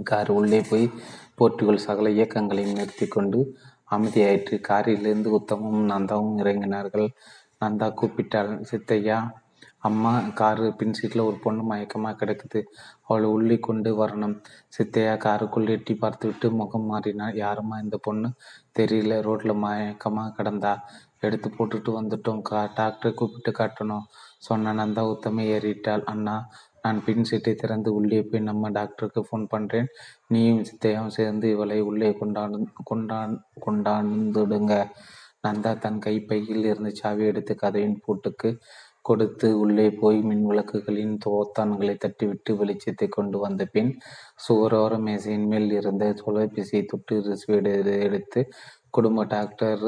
[0.03, 0.85] கார் உள்ளே போய்
[1.37, 3.39] போர்ட்டுகள் சகல இயக்கங்களையும் நிறுத்தி கொண்டு
[3.95, 4.57] அமைதியாயிற்று.
[4.61, 7.07] காரிலிருந்து உத்தமும் நந்தாவும் இறங்கினார்கள்.
[7.61, 9.17] நந்தா கூப்பிட்டாள் சித்தையா
[9.87, 12.59] அம்மா காரு பின் சீட்டில் ஒரு பொண்ணு மயக்கமாக கிடக்குது.
[13.01, 14.35] அவளை உள்ளே கொண்டு வரணும்.
[14.75, 17.33] சித்தையா காருக்குள் எட்டி பார்த்துவிட்டு முகம் மாறினாள்.
[17.33, 18.29] யாருமா இந்த பொண்ணு?
[18.79, 19.17] தெரியல.
[19.21, 20.73] ரோட்டில் மயக்கமாக கிடந்தா.
[21.19, 22.41] எடுத்து போட்டுட்டு வந்துட்டோம்.
[22.41, 24.05] கா டாக்டரை கூப்பிட்டு காட்டணும்.
[24.39, 26.03] சொன்ன நந்தா உத்தமை ஏறிட்டாள்.
[26.03, 26.35] அண்ணா
[26.85, 29.87] நான் பின் சீட்டை திறந்து உள்ளே போய் நம்ம டாக்டருக்கு ஃபோன் பண்ணுறேன்
[30.33, 33.35] நீயும் சித்தையாவும் சேர்ந்து இவளை உள்ளே கொண்டாடு கொண்டான்
[33.65, 34.73] கொண்டாந்துடுங்க.
[35.45, 38.49] நந்தா தன் கைப்பையில் இருந்து சாவி எடுத்து கதையின் பூட்டுக்கு
[39.01, 43.91] கொடுத்து உள்ளே போய் மின் விளக்குகளின் தோத்தான்களை தட்டிவிட்டு வெளிச்சத்தை கொண்டு வந்த பின்
[44.45, 47.69] சுவரோர மேசையின் மேல் இருந்த தொலைபேசியை தொட்டு ரிசீவ்
[48.07, 48.43] எடுத்து
[48.89, 49.83] குடும்ப டாக்டர்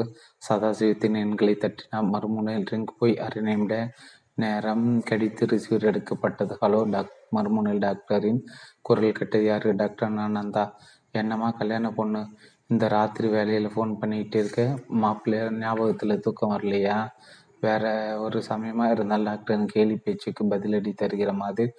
[0.48, 3.74] சதாசிவத்தின் எண்களை தட்டினார் மறுமுனையில் ரிங்க் போய் அரை நிமிட
[4.34, 6.54] நேரம் கடித்து ரிசீவர் எடுக்கப்பட்டது.
[6.62, 8.40] ஹலோ டாக் மறுமுனையில் டாக்டரின்
[8.82, 9.74] குரல் கேட்டது யாரு?
[9.74, 10.64] டாக்டர் ஆனந்தா
[11.12, 12.22] என்னம்மா கல்யாண பொண்ணு?
[12.66, 14.62] இந்த ராத்திரி வேலையில் ஃபோன் பண்ணிக்கிட்டே இருக்க
[15.02, 17.08] மாப்பிள்ளைய ஞாபகத்தில் தூக்கம் வரலையா?
[17.60, 17.84] வேற
[18.20, 21.70] ஒரு சமயமாக இருந்தால் டாக்டரின் கேலி பேச்சுக்கு பதிலடி தருகிற மாதிரி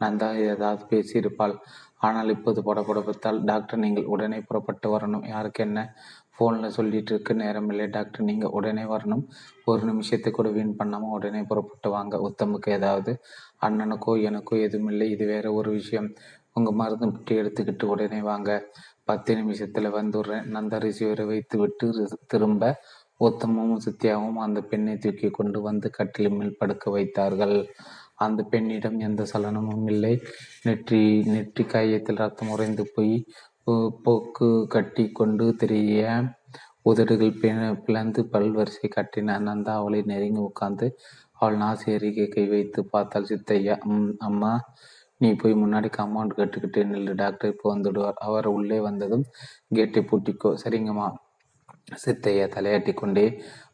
[0.00, 1.54] நந்தா ஏதாவது பேசியிருப்பாள்.
[2.00, 5.26] ஆனால் இப்போது படப்படப்பத்தால் டாக்டர் நீங்கள் உடனே புறப்பட்டு வரணும்.
[5.28, 5.80] யாருக்கு என்ன?
[6.38, 7.86] ஃபோனில் சொல்லிட்டு இருக்க நேரமில்லை.
[7.90, 9.22] டாக்டர் நீங்கள் உடனே வரணும்.
[9.64, 12.16] ஒரு நிமிஷத்தை கூட வீண் பண்ணாமல் உடனே புறப்பட்டு வாங்க.
[12.28, 13.12] உத்தமுக்கு ஏதாவது
[13.62, 15.08] அண்ணனுக்கோ எனக்கோ எதுவுமில்லை.
[15.10, 16.10] இது வேற ஒரு விஷயம்.
[16.52, 18.50] உங்கள் மருந்து பெட்டி எடுத்துக்கிட்டு உடனே வாங்க.
[19.04, 20.46] பத்து நிமிஷத்தில் வந்துடுறேன்.
[20.56, 21.86] நந்த ரிசீவரை வைத்து விட்டு
[22.26, 22.62] திரும்ப
[23.20, 27.56] உத்தமும் சத்யாவும் அந்த பெண்ணை தூக்கி கொண்டு வந்து கட்டில் மேல் படுக்க வைத்தார்கள்.
[28.18, 30.14] அந்த பெண்ணிடம் எந்த சலனமும் இல்லை.
[30.66, 31.00] நெற்றி
[31.34, 33.16] நெற்றி காயத்தில் ரத்தம் உறைந்து போய்
[34.04, 36.00] போக்கு கட்டி கொண்டு தெரிய.
[36.90, 37.38] உதடுகள்
[37.86, 40.86] பிளந்து பல்வரிசை கட்டின நந்தா அவளை நெருங்கி உட்கார்ந்து
[41.40, 43.74] அவள் நாசி அருகே கை வைத்து பார்த்தாள் சித்தையா
[44.28, 44.52] அம்மா
[45.20, 48.18] நீ போய் முன்னாடி காம்பவுண்ட் கட்டுக்கிட்டு நில்லு டாக்டர் இப்போ வந்துடுவார்.
[48.26, 49.24] அவர் உள்ளே வந்ததும்
[49.76, 50.50] கேட்டை பூட்டிக்கோ.
[50.62, 51.06] சரிங்கம்மா.
[52.02, 53.26] சித்தையா தலையாட்டி கொண்டே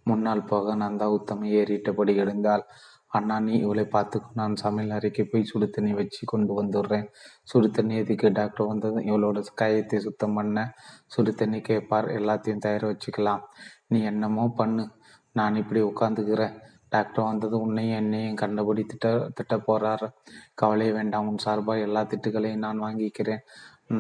[0.08, 2.64] முன்னால் போக நந்தா உத்தமை ஏறிட்டபடி எழுந்தாள்.
[3.12, 4.30] அண்ணா நீ இவளை பார்த்துக்கோ.
[4.34, 7.06] நான் சமையல் அறைக்கு போய் சுடு தண்ணி வச்சு கொண்டு வந்துடுறேன்.
[7.42, 10.58] சுடு தண்ணி எதுக்கு டாக்டர் வந்ததும் இவளோட காயத்தை சுத்தம் பண்ண
[11.06, 12.08] சுடு தண்ணி கேட்பார்.
[12.08, 13.42] எல்லாத்தையும் தயார் வச்சுக்கலாம்.
[13.88, 14.86] நீ என்னமோ பண்ணு.
[15.32, 16.56] நான் இப்படி உட்காந்துக்கிறேன்
[16.88, 20.08] டாக்டர் வந்தது உன்னையும் என்னையும் கண்டபடி திட்ட திட்ட போறாரு.
[20.54, 21.28] கவலை வேண்டாம்.
[21.28, 23.44] உன் சார்பாக எல்லா திட்டுகளையும் நான் வாங்கிக்கிறேன்.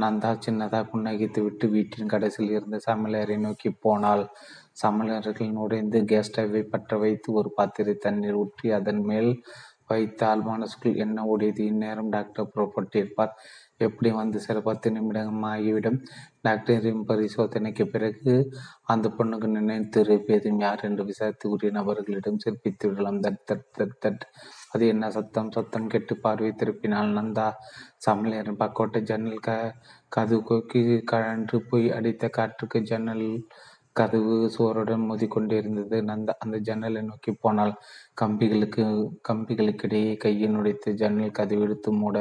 [0.02, 4.24] நந்தா சின்னதாக புன்னகித்து விட்டு வீட்டின் கடைசியில் இருந்த சமையலறை நோக்கி போனாள்.
[4.76, 9.32] சமையலறையில் நுழைந்து கேஸ் ஸ்டவ்வை பற்ற வைத்து ஒரு பாத்திரை தண்ணீர் ஊற்றி அதன் மேல்
[9.88, 11.62] வைத்தால் மனசுக்குள் என்ன ஓடியது?
[11.70, 13.32] இந்நேரம் டாக்டர் புறப்பட்டிருப்பார்
[13.76, 15.98] எப்படி வந்து சில பத்து நிமிடம் ஆகிவிடும்
[16.42, 18.34] டாக்டரின் பரிசோதனைக்கு பிறகு
[18.82, 23.20] அந்த பொண்ணுக்கு நினைத்து இருப்பதும் யார் என்று விசாரித்து உரிய நபர்களிடம் சிற்பித்து விடலாம்.
[23.22, 24.24] தட் தட் தட் தட்.
[24.70, 25.50] அது என்ன சத்தம்?
[25.50, 27.48] சத்தம் கெட்டு பார்வை திருப்பினால் நந்தா
[28.06, 29.50] சமையலரின் பக்கோட்டை ஜன்னல் க
[30.08, 30.80] கதவுக்கு
[31.12, 33.26] கழன்று போய் அடித்த காற்றுக்கு ஜன்னல்
[33.96, 37.74] கதவு சுவருடன் மோதிக்கொண்டிருந்தது நந்தா அந்த ஜன்னலை நோக்கி போனால்
[38.20, 38.84] கம்பிகளுக்கு
[39.28, 42.16] கம்பிகளுக்கிடையே கையை நுடைத்து ஜன்னல் கதவு எடுத்து மூட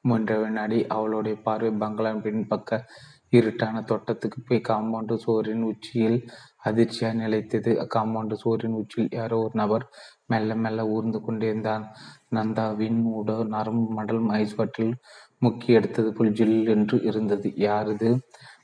[0.00, 2.70] முன்ற வினாடி அவளுடைய பார்வை பங்களாவின் பின்பக்க
[3.32, 6.18] இருட்டான தோட்டத்துக்கு போய் காம்பவுண்டு சுவரின் உச்சியில்
[6.64, 7.72] அதிர்ச்சியாக நிலைத்தது.
[7.94, 9.84] காம்பவுண்டு சுவரின் உச்சியில் யாரோ ஒரு நபர்
[10.26, 11.84] மெல்ல மெல்ல ஊர்ந்து கொண்டிருந்தான்.
[12.34, 14.92] நந்தாவின் உட நரம்பு மடல் ஐஸ்வட்டில்
[15.42, 17.48] முக்கி எடுத்தது புல் ஜில் என்று இருந்தது.
[17.66, 18.10] யார் இது?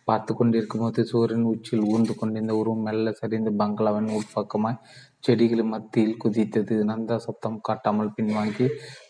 [0.09, 4.81] பார்த்து கொண்டிருக்கும் போது சூரியன் உச்சியில் ஊர்ந்து கொண்டிருந்த உருவம் மெல்ல சரிந்து பங்களாவின் உட்பக்கமாய்
[5.27, 6.77] செடிகள் மத்தியில் குதித்தது.
[6.91, 8.67] நந்தா சத்தம் காட்டாமல் பின்வாங்கி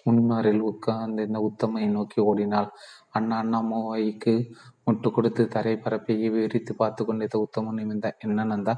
[0.06, 2.68] முன்னாரில் உட்கார்ந்திருந்த உத்தமையை நோக்கி ஓடினாள்.
[3.10, 4.34] அண்ணா அண்ணா மூவாய்க்கு
[4.86, 8.74] முட்டு கொடுத்து தரை பரப்பையை விரித்து பார்த்து கொண்டிருந்த உத்தமன் நிமிந்த என்ன நந்தா?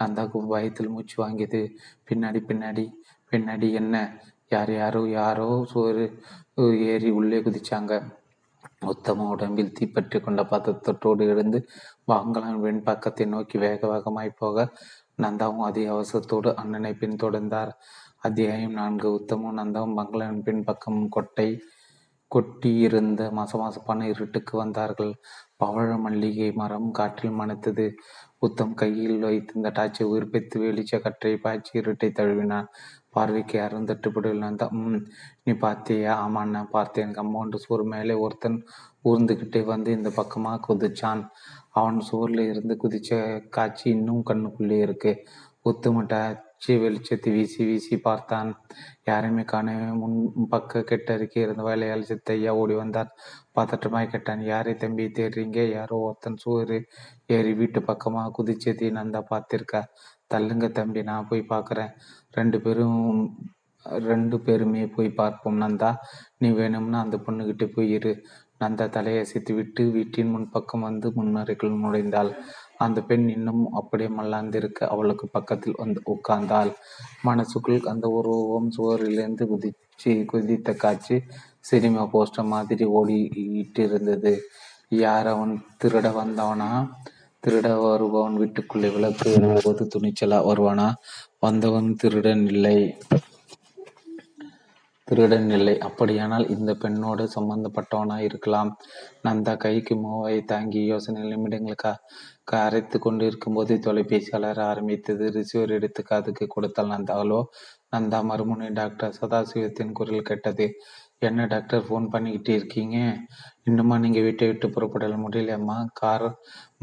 [0.00, 1.60] நந்தாக்கு பயத்தில் மூச்சு வாங்கியது.
[2.08, 2.84] பின்னாடி பின்னாடி
[3.32, 3.94] பின்னாடி என்ன?
[4.54, 6.04] யார் யாரோ யாரோ சோறு
[6.92, 7.92] ஏறி உள்ளே குதிச்சாங்க.
[8.82, 11.68] உத்தம உடம்பில் தீப்பற்றி கொண்ட பதத்தோடு எழுந்து
[12.12, 14.72] வாங்கலான் வெண் பக்கத்தை நோக்கி வேக வேகமாய் போக
[15.22, 17.70] நந்தாவும் அதே அவசரத்தோடு அண்ணனை பின்தொடர்ந்தார்.
[18.18, 19.08] அத்தியாயம் நான்கு.
[19.12, 21.48] உத்தமும் நந்தாவும் பங்களாவின் பின்பக்கம் கொட்டை
[22.30, 25.12] கொட்டியிருந்த மசமசப்பான இருட்டுக்கு வந்தார்கள்.
[25.64, 27.86] பவழ மல்லிகை மரம் காற்றில் மணத்தது.
[28.38, 32.68] உத்தம் கையில் வைத்திருந்த டாச்சை உயிர்ப்பித்து வெளிச்ச கற்றை பாய்ச்சி இருட்டை தழுவினான்.
[33.16, 35.02] பார்வைக்கு யாரும் தட்டுப்படவில்லை அந்த ம்
[35.44, 36.12] நீ பார்த்தியா?
[36.24, 37.14] ஆமாண்ணா பார்த்தேன்.
[37.18, 38.58] கம்பவுண்டு சுவர் மேலே ஒருத்தன்
[39.04, 41.22] ஊர்ந்துக்கிட்டே வந்து இந்த பக்கமாக குதிச்சான்.
[41.78, 43.10] அவன் சுவரில் இருந்து குதிச்ச
[43.56, 45.12] காட்சி இன்னும் கண்ணுக்குள்ளே இருக்கு.
[45.68, 48.50] உத்துமட்டாச்சி வெளிச்சத்தை வீசி வீசி பார்த்தான்.
[49.08, 50.16] யாரையுமே காண முன்
[50.48, 53.10] பக்க கெட்டறிக்கை இருந்த வேலையால் சித்தையா ஓடி வந்தார்.
[53.58, 55.60] பதற்றமாய் கேட்டான் யாரை தம்பி தேடுறீங்க?
[55.76, 56.76] யாரோ ஒருத்தன் சுவர்
[57.36, 59.82] ஏறி வீட்டு பக்கமாக குதிச்சதை நந்தா பார்த்திருக்கா?
[60.34, 61.92] தள்ளுங்க தம்பி நான் போய் பார்க்குறேன்.
[62.36, 63.00] ரெண்டு பேரும்
[64.06, 65.90] ரெண்டு பேருமே போய் பார்ப்போம் நந்தா.
[66.38, 68.12] நீ வேணும்னா அந்த பொண்ணுகிட்ட போய் இரு.
[68.60, 72.30] நந்தா தலையசைத்து விட்டு வீட்டின் முன்பக்கம் வந்து முன்னறைக்குள் நுழைந்தாள்.
[72.76, 76.70] அந்த பெண் இன்னும் அப்படியே மல்லாந்திருக்க அவளுக்கு பக்கத்தில் வந்து உட்கார்ந்தாள்.
[77.22, 81.18] மனசுக்குள் அந்த உருவம் சுவரிலிருந்து குதிச்சு குதித்த காட்சி
[81.60, 84.32] சினிமா போஸ்டர் மாதிரி ஓடிட்டு இருந்தது
[85.02, 85.54] யார் அவன்?
[85.80, 86.70] திருட வந்தவனா?
[87.44, 89.30] திருட வருபவன் வீட்டுக்குள்ளே விளக்கு
[89.64, 90.86] போது துணிச்சலா வருவானா?
[91.46, 92.78] வந்தவன் திருடன் இல்லை.
[95.08, 95.74] திருடன் இல்லை.
[95.78, 98.70] அப்படியானால் இந்த பெண்ணோடு சம்பந்தப்பட்டவனா இருக்கலாம்.
[99.26, 105.26] நந்தா கைக்கு மூவை தாங்கி யோசனை நிமிடங்களுக்காக அரைத்து கொண்டிருக்கும் போது தொலைபேசி அலர ஆரம்பித்தது.
[105.36, 107.40] ரிசீவர் எடுத்து காதுக்கு கொடுத்தால் நந்தாவளோ
[107.94, 110.66] நந்தா மறுமுனை டாக்டர் சதாசிவத்தின் குரல் கேட்டது.
[111.18, 112.96] என்ன டாக்டர் ஃபோன் பண்ணிக்கிட்டு இருக்கீங்க?
[113.64, 115.14] இன்னுமா நீங்கள் வீட்டை விட்டு புறப்படல?
[115.24, 115.76] முடியலையம்மா.
[116.00, 116.26] கார்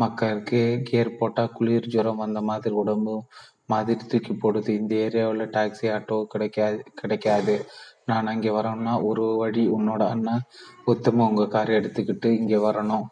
[0.02, 3.16] மக்களுக்கு கியர் போட்டால் குளிர் ஜுரம் வந்த மாதிரி உடம்பு
[3.70, 4.70] மாதிரி தூக்கி போடுது.
[4.80, 7.56] இந்த ஏரியாவில் டாக்ஸி ஆட்டோ கிடைக்காது கிடைக்காது.
[8.10, 10.36] நான் அங்கே வரணும்னா ஒரு வழி உன்னோட அண்ணா
[10.92, 13.06] உத்தம உங்கள் காரை எடுத்துக்கிட்டு இங்கே வரணும்.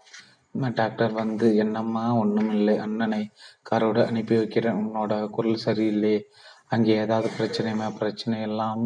[0.80, 3.22] டாக்டர் வந்து என்னம்மா ஒன்றும் இல்லை அண்ணனை
[3.70, 4.80] காரோட அனுப்பி வைக்கிறேன்.
[4.84, 6.16] உன்னோட குரல் சரியில்லை.
[6.76, 8.84] அங்கே ஏதாவது பிரச்சனைமா பிரச்சனை எல்லாம்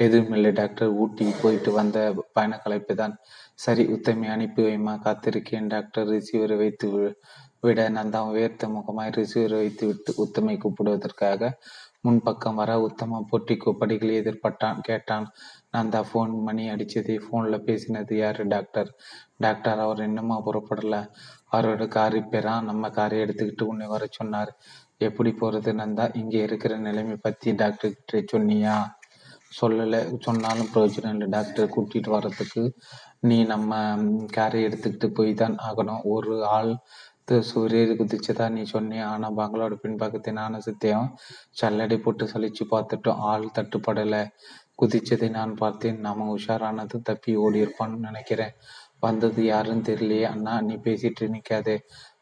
[0.00, 0.50] எதுவும் இல்லை.
[0.60, 1.98] டாக்டர் ஊட்டி போயிட்டு வந்த
[2.36, 3.14] பயணக்கலைப்பு தான்.
[3.64, 6.88] சரி உத்தமி அனுப்பி வைமா காத்திருக்கேன் டாக்டர் ரிசீவரை வைத்து
[7.62, 11.50] விட நந்தா உயர்த்த முகமாய் ரிசீவர் வைத்து விட்டு உத்தமை கூப்பிடுவதற்காக
[12.06, 15.26] முன்பக்கம் வர உத்தம பொட்டிக்கு படிகளை எதிர்பட்டான் கேட்டான்.
[15.74, 18.40] நந்தா ஃபோன் மணி அடிச்சது ஃபோனில் பேசினது யார்?
[18.46, 18.90] டாக்டர்
[19.36, 20.96] டாக்டர் அவர் இன்னுமா புறப்படல.
[21.52, 24.52] அவரோட கார் ரிப்பேரா நம்ம காரை எடுத்துக்கிட்டு உன்னை வர சொன்னார்.
[24.98, 26.06] எப்படி போகிறது நந்தா?
[26.22, 28.78] இங்கே இருக்கிற நிலைமை பற்றி டாக்டர்கிட்ட சொன்னியா?
[29.60, 30.00] சொல்லலை.
[30.18, 31.28] சொன்னாலும் பிரயோஜனம் இல்லை.
[31.28, 32.64] டாக்டர் கூட்டிகிட்டு வர்றதுக்கு
[33.28, 33.70] நீ நம்ம
[34.32, 36.02] காரை எடுத்துக்கிட்டு போய் தான் ஆகணும்.
[36.14, 36.72] ஒரு ஆள்
[37.50, 41.08] சூரியர் குதிச்சதா நீ சொன்னிய ஆனால் பங்களோட பின்பக்கத்தை நானும் சித்தையும்
[41.60, 44.22] சல்லடை போட்டு சலிச்சு பார்த்துட்டோம் ஆள் தட்டுப்படலை.
[44.82, 45.98] குதிச்சதை நான் பார்த்தேன்.
[46.00, 48.54] நாம உஷாரானது தப்பி ஓடி இருப்பான்னு நினைக்கிறேன்.
[49.00, 50.22] வந்தது யாருன்னு தெரியலையே.
[50.22, 51.76] அண்ணா நீ பேசிட்டு நிக்காதே.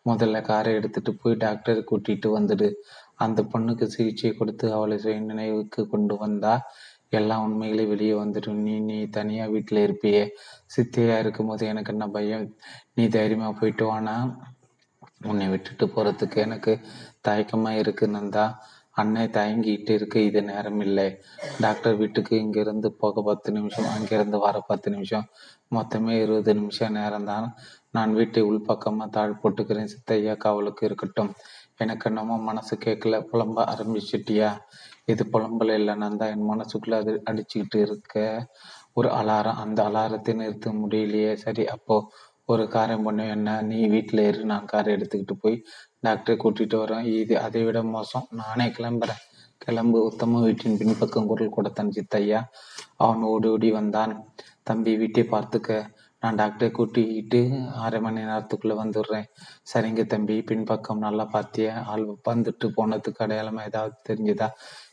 [0.06, 2.68] முதல்ல காரை எடுத்துட்டு போய் டாக்டரை கூட்டிட்டு வந்துடு.
[3.16, 6.54] அந்த பொண்ணுக்கு சிகிச்சை கொடுத்து அவளை சுய நினைவுக்கு கொண்டு வந்தா
[7.08, 8.60] எல்லா உண்மைகளையும் வெளியே வந்துடும்.
[8.66, 10.24] நீ நீ தனியா வீட்டில் இருப்பியே.
[10.76, 12.46] சித்தையா இருக்கும்போது எனக்கு என்ன பயம்?
[12.94, 14.16] நீ தைரியமா போயிட்டு வானா
[15.20, 16.72] உன்னை விட்டுட்டு போறதுக்கு எனக்கு
[17.28, 18.46] தயக்கமா இருக்கு நந்தா.
[18.92, 21.06] அன்னை தயங்கிட்டு இருக்கு இது நேரம் இல்லை.
[21.60, 25.26] டாக்டர் வீட்டுக்கு இங்கிருந்து போக பத்து நிமிஷம் அங்கிருந்து வர பத்து நிமிஷம்.
[25.76, 27.46] மொத்தமே இருபது நிமிஷம் நேரம் தான்
[27.90, 31.30] நான் வீட்டை உள்பக்கமாக தாழ் போட்டுக்கிறேன் சித்தையா காவலுக்கு இருக்கட்டும்.
[31.76, 34.50] எனக்கு என்னமோ மனசு கேட்கல புலம்ப ஆரம்பிச்சிட்டியா?
[35.04, 38.46] இது புலம்பல இல்லை நான் தான் என் மனசுக்குள்ள அது அடிச்சுக்கிட்டு இருக்க.
[38.92, 41.32] ஒரு அலாரம் அந்த அலாரத்தை நிறுத்த முடியலையே.
[41.34, 41.96] சரி அப்போ
[42.52, 43.62] ஒரு காரியம் பண்ணும் என்ன?
[43.62, 45.56] நீ வீட்டில் இரு நான் காரை எடுத்துக்கிட்டு போய்
[46.06, 47.06] டாக்டரை கூட்டிட்டு வரேன்.
[47.20, 48.26] இது அதை விட மோசம்.
[48.40, 49.22] நானே கிளம்புறேன்.
[49.58, 52.40] கிளம்பு உத்தம வீட்டின் பின்பக்கம் குரல் கொடுத்தான் சித்தையா.
[52.96, 54.12] அவன் ஓடி ஓடி வந்தான்.
[54.62, 55.80] தம்பி வீட்டை பார்த்துக்க.
[56.22, 57.40] நான் டாக்டரை கூட்டிக்கிட்டு
[57.86, 59.26] அரை மணி நேரத்துக்குள்ளே வந்துடுறேன்.
[59.72, 61.74] சரிங்க தம்பி பின்பக்கம் நல்லா பார்த்திய?
[61.84, 64.48] ஆள் வந்துட்டு போனதுக்கு அடையாளமாக ஏதாவது தெரிஞ்சுதா?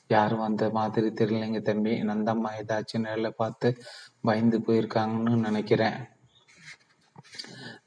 [0.08, 1.94] யாரும் வந்த மாதிரி தெரியலைங்க தம்பி.
[2.02, 3.70] நந்தம்மா ஏதாச்சும் நேரில் பார்த்து
[4.22, 5.98] பயந்து போயிருக்காங்கன்னு நினைக்கிறேன்.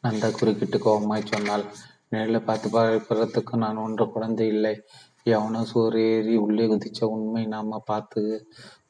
[0.04, 1.64] நந்தா குறுக்கிட்டு கோபமாய் சொன்னாள்
[2.12, 4.74] நேரில் பார்த்து பார்க்கறதுக்கு நான் ஒன்று குழந்தை இல்லை.
[5.26, 8.20] எவனோ சோறு ஏறி உள்ளே குதிச்ச உண்மை நாம பார்த்து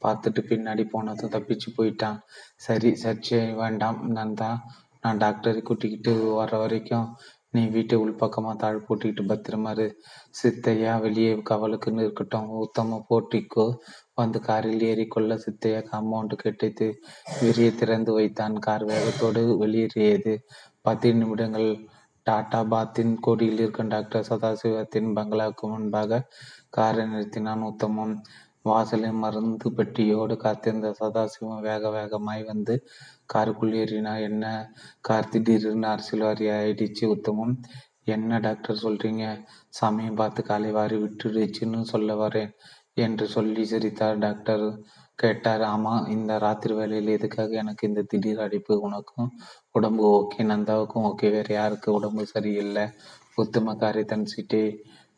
[0.05, 2.19] பார்த்துட்டு பின்னாடி போனதும் தப்பிச்சு போயிட்டான்.
[2.67, 4.51] சரி சர்ச்சை வேண்டாம் நந்தா
[5.05, 7.09] நான் டாக்டரை கூட்டிக்கிட்டு வர வரைக்கும்
[7.55, 9.87] நீ வீட்டை உள்பக்கமா தாழ் போட்டிக்கிட்டு பத்திரமாரு
[10.41, 12.49] சித்தையா வெளியே கவலுக்குன்னு இருக்கட்டும்.
[12.65, 13.67] உத்தம போட்டிக்கோ
[14.21, 16.87] வந்து காரில் ஏறிக்கொள்ள சித்தையா காம்பவுண்டு கெட்டித்து
[17.41, 18.57] விரிய திறந்து வைத்தான்.
[18.67, 20.35] கார் வேகத்தோடு வெளியேறியது.
[20.89, 21.71] பத்து நிமிடங்கள்
[22.27, 26.21] டாடா பாத்தின் கோடியில் இருக்கும் டாக்டர் சதாசிவத்தின் பங்களாவுக்கு முன்பாக
[26.71, 28.15] காரை நிறுத்தினான் உத்தமன்
[28.63, 32.75] வாசலில் மருந்து பெட்டியோடு காத்திருந்த சதாசிவம் வேக வேகமாய் வந்து
[33.27, 34.45] காருக்குள் ஏறினா என்ன?
[35.01, 37.55] கார் திடீர்னு அரசியல்வாதி ஆயிடுச்சு உத்தமம்.
[38.07, 39.25] என்ன டாக்டர் சொல்றீங்க?
[39.73, 42.53] சமயம் பார்த்து காலை வாரி விட்டுடுச்சுன்னு சொல்ல வரேன்
[42.97, 44.65] என்று சொல்லி சிரித்தார் டாக்டர்
[45.19, 48.75] கேட்டார் ஆமா இந்த ராத்திரி வேலையில் எதுக்காக எனக்கு இந்த திடீர் அடைப்பு?
[48.87, 49.31] உனக்கும்
[49.71, 52.85] உடம்பு ஓகே நந்தாவுக்கும் ஓகே வேற யாருக்கு உடம்பு சரியில்லை.
[53.39, 54.63] உத்தமக்காரி தன் சீட்டை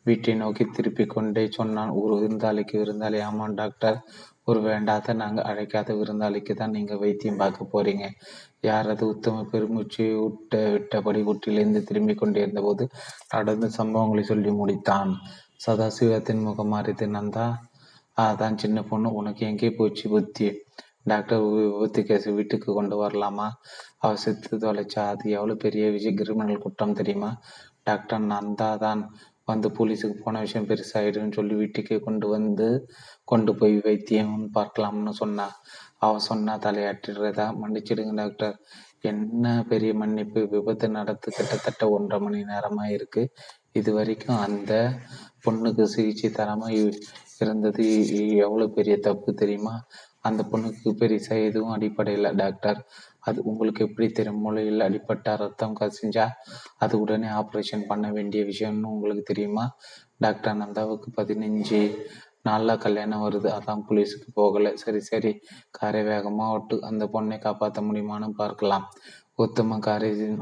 [0.05, 1.91] வீட்டை நோக்கி திருப்பி கொண்டே சொன்னான்.
[2.01, 3.97] ஒரு விருந்தாளிக்கு விருந்தாளி ஆமாம் டாக்டர்.
[4.49, 8.05] ஒரு வேண்டாத நாங்கள் அழைக்காத விருந்தாளிக்கு தான் நீங்கள் வைத்தியம் பார்க்க போறீங்க.
[8.61, 12.85] யாரது உத்தம பெருமூச்சு விட்ட விட்டபடி வீட்டிலிருந்து திரும்பி கொண்டிருந்தபோது
[13.35, 15.13] நடந்த சம்பவங்களை சொல்லி முடித்தான்.
[15.65, 17.45] சதாசிவத்தின் முகம் மாறிது நந்தா
[18.17, 20.47] அதான் சின்ன பொண்ணு உனக்கு எங்கே போச்சு புத்தி?
[21.07, 23.47] டாக்டர் விபத்து கேஸ் வீட்டுக்கு கொண்டு வரலாமா?
[23.99, 26.17] அவ செத்து தொலைச்சா அது எவ்வளோ பெரிய விஷயம்?
[26.21, 27.31] கிரிமினல் குற்றம் தெரியுமா?
[27.83, 29.01] டாக்டர் நந்தா தான்
[29.47, 32.67] வந்து போலீஸுக்கு போன விஷயம் பெருசாகிடுன்னு சொல்லி வீட்டுக்கே கொண்டு வந்து
[33.23, 35.47] கொண்டு போய் வைத்தியம் பார்க்கலாம்னு சொன்னா.
[35.99, 38.55] அவ சொன்னா தலையாட்டுறதா மன்னிச்சிடுங்க டாக்டர்
[39.03, 40.41] என்ன பெரிய மன்னிப்பு?
[40.53, 43.23] விபத்து நடத்து கிட்டத்தட்ட ஒன்றரை மணி நேரமாக இருக்கு
[43.71, 44.71] இது வரைக்கும் அந்த
[45.45, 46.75] பொண்ணுக்கு சிகிச்சை தராமல்
[47.41, 49.83] இருந்தது எவ்வளவு பெரிய தப்பு தெரியுமா?
[50.19, 52.87] அந்த பொண்ணுக்கு பெருசா எதுவும் அடிப்படையில் டாக்டர்.
[53.19, 54.39] அது உங்களுக்கு எப்படி தெரியும்?
[54.39, 56.27] மூளையில் அடிப்பட்ட ரத்தம் கசிஞ்சா
[56.77, 59.75] அது உடனே ஆப்ரேஷன் பண்ண வேண்டிய விஷயம்னு உங்களுக்கு தெரியுமா?
[60.17, 61.95] டாக்டர் நந்தாவுக்கு பதினஞ்சு
[62.43, 63.49] நாளில் கல்யாணம் வருது.
[63.57, 64.75] அதான் போலீஸுக்கு போகல.
[64.75, 65.39] சரி சரி.
[65.71, 66.81] காரை வேகமா ஓட்டு.
[66.81, 68.91] அந்த பொண்ணை காப்பாற்ற முடியுமான்னு பார்க்கலாம்.
[69.35, 70.37] உத்தம காரை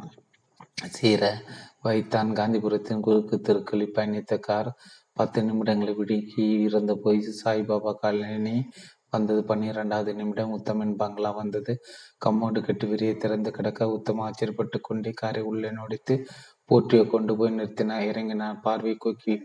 [0.73, 1.41] சீர
[1.81, 2.31] வைத்தான்.
[2.31, 4.75] காந்திபுரத்தின் குறுக்கு தெருக்களில் பயணித்த கார்
[5.19, 8.57] பத்து நிமிடங்களை விடுக்கி இருந்த போய் சாய்பாபா காலனி
[9.13, 9.41] வந்தது.
[9.43, 11.73] பன்னிரெண்டாவது நிமிடம் உத்தமன் பங்களா வந்தது.
[12.25, 16.15] கம்மோடு கட்டு விரியை திறந்து கிடக்க உத்தம ஆச்சரியப்பட்டு கொண்டே காரை உள்ளே நொடித்து
[16.65, 19.35] போற்றியை கொண்டு போய் நிறுத்தினார் இறங்கினார் பார்வை கொக்கி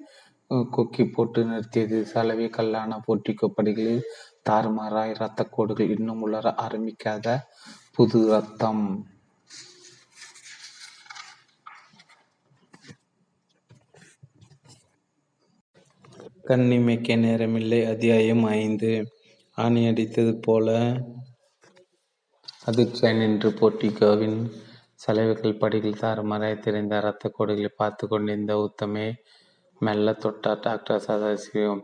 [0.77, 1.99] கொக்கி போட்டு நிறுத்தியது.
[2.13, 4.07] சலவை கல்லான போட்டி படிகளில்
[4.49, 7.27] தாறுமாறாய் இரத்த கோடுகள் இன்னும் உலர ஆரம்பிக்காத
[7.97, 8.85] புது ரத்தம்
[16.49, 17.79] கண்ணிமைக்க நேரமில்லை.
[17.91, 18.91] அத்தியாயம் ஐந்து.
[19.59, 20.67] ஆணி அடித்தது போல
[22.71, 24.37] அதிர்ச்சியாய் நின்று போட்டிகோவின்
[25.05, 29.07] சலவைகள் படிகள் தாறுமாறாய் தெரிந்த இரத்த கோடுகளை பார்த்து கொண்டிருந்த உத்தமே
[29.81, 31.83] மெல்ல தொட்டார் டாக்டர் சதாசிவம்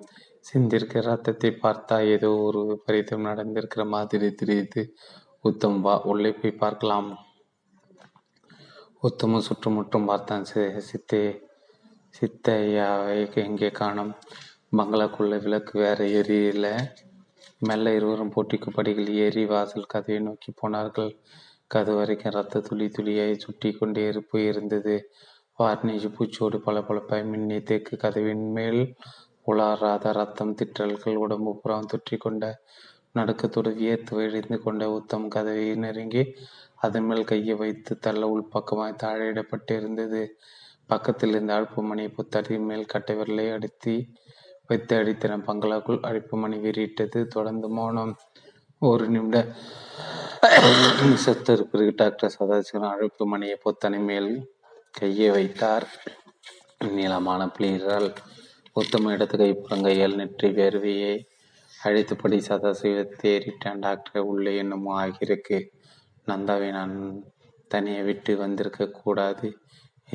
[0.50, 4.84] சிந்திருக்க ரத்தத்தை பார்த்தா ஏதோ ஒரு விபரீதம் நடந்திருக்கிற மாதிரி தெரியுது.
[5.48, 7.10] உத்தம் வா உள்ளே போய் பார்க்கலாம்.
[9.08, 10.50] உத்தம சுற்றுமுற்றும் பார்த்தான்
[10.90, 11.24] சித்தே
[12.14, 14.12] சித்தையாவை எங்கே காணும்?
[14.72, 16.66] பங்களாக்குள்ள விளக்கு வேற எரியல.
[17.59, 21.11] மெல்ல இருவரும் போட்டிக்கு படிகள் ஏறி வாசல் கதவை நோக்கி போனார்கள்.
[21.66, 24.94] கதவு வரைக்கும் ரத்த துளி துளியாய் சுட்டி கொண்டே இருப்பு இருந்தது
[25.59, 28.80] வார்னிஷ் பூச்சோடு பல பளபளப்பாய் மின்னி தேக்கு கதவின் மேல்
[29.46, 32.44] உலாராத ரத்தம் திட்டல்கள் உடம்பு புறம் தொற்றி கொண்ட
[33.14, 36.24] நடுக்கத்தோடு வியர்த்து வழிந்து கொண்ட உத்தம் கதவை நெருங்கி
[36.76, 40.22] அதன் மேல் கையை வைத்து தள்ள உள்பக்கமாய் தாழையிடப்பட்டிருந்தது.
[40.87, 43.94] பக்கத்தில் இருந்த அழுப்பு மணியை புத்தடி மேல் கட்டை விரலை அடித்து
[44.70, 47.20] வைத்து அடித்தன பங்களாக்குள் அழைப்பு மணி வீறிட்டது.
[47.35, 48.14] தொடர்ந்து மௌனம்.
[48.83, 49.38] ஒரு நிமிட
[51.24, 54.30] சத்தர் பிறகு டாக்டர் சதாசிவன் அழைப்பு மணியை பொத்தனை மேல்
[54.98, 55.87] கையை வைத்தார்.
[56.96, 58.09] நீளமான பிளீரால்
[58.80, 61.14] உத்தம இடத்து கைப்புறங்கையால் நெற்றி வேர்வையை
[61.72, 65.59] அழைத்தபடி சதாசிவத்தை ஏறிட்டான் டாக்டர் உள்ளே என்னமோ ஆகியிருக்கு.
[66.26, 66.94] நந்தாவை நான்
[67.70, 69.48] தனியை விட்டு வந்திருக்க கூடாது.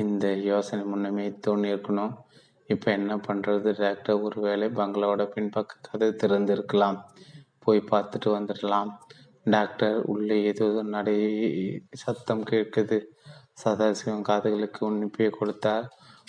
[0.02, 2.14] இந்த யோசனை முன்னமே தோணியிருக்கணும்
[2.66, 6.98] இப்போ என்ன பண்ணுறது டாக்டர் ஒருவேளை பங்களாவோட பின்பக்க கதை திறந்திருக்கலாம்.
[7.58, 8.90] போய் பார்த்துட்டு வந்துடலாம்.
[9.44, 11.16] டாக்டர் உள்ளே ஏதோ நடை
[11.90, 12.98] சத்தம் கேட்குது.
[13.64, 15.86] சதாசிவம் காதுகளுக்கு உன்னிப்பே கொடுத்தார்.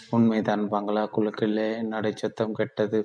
[0.10, 3.00] உண்மைதான் பங்களா குழுக்களே நடை சத்தம் கெட்டது.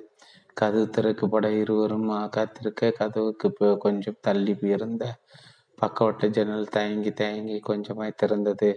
[0.53, 5.15] கதவு திறக்கப்பட இருவரும் காத்திருக்க கதவுக்கு கொஞ்சம் தள்ளி இருந்த
[5.81, 8.69] பக்கவட்ட ஜன்னல் தயங்கி தயங்கி கொஞ்சமாய் திறந்தது.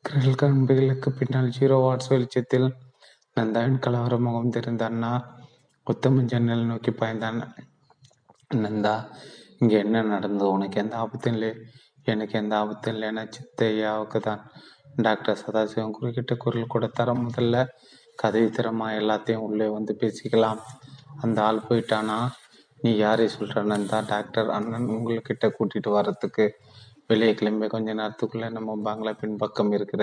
[0.00, 2.68] கிரல் கம்பிகளுக்கு பின்னால் ஜீரோ வாட்ஸ் வெளிச்சத்தில்
[3.36, 5.10] நந்தாவின் கலவர முகம் தெரிந்த அண்ணா
[5.86, 7.38] உத்தமன் ஜன்னல் நோக்கி பாய்ந்தான்.
[8.54, 8.94] நந்தா
[9.58, 10.50] இங்கே என்ன நடந்தது?
[10.50, 11.50] உனக்கு எந்த ஆபத்தும் இல்லை.
[12.04, 14.42] எனக்கு எந்த ஆபத்தும் இல்லைன்னா சித்தையாவுக்கு தான்
[14.96, 17.66] டாக்டர் சதாசிவம் குறுக்கிட்ட குரல் கொடுத்தார முதல்ல
[18.16, 20.60] கதவி திறமா எல்லாத்தையும் உள்ளே வந்து பேசிக்கலாம்.
[21.20, 22.18] அந்த ஆள் போயிட்டானா?
[22.80, 24.00] நீ யாரை சொல்கிற நந்தா?
[24.06, 26.46] டாக்டர் அண்ணன் உங்கள்கிட்ட கூட்டிகிட்டு வர்றதுக்கு.
[27.06, 30.02] வெளியே கிளம்பி கொஞ்ச நேரத்துக்குள்ளே நம்ம பங்களா பின்பக்கம் இருக்கிற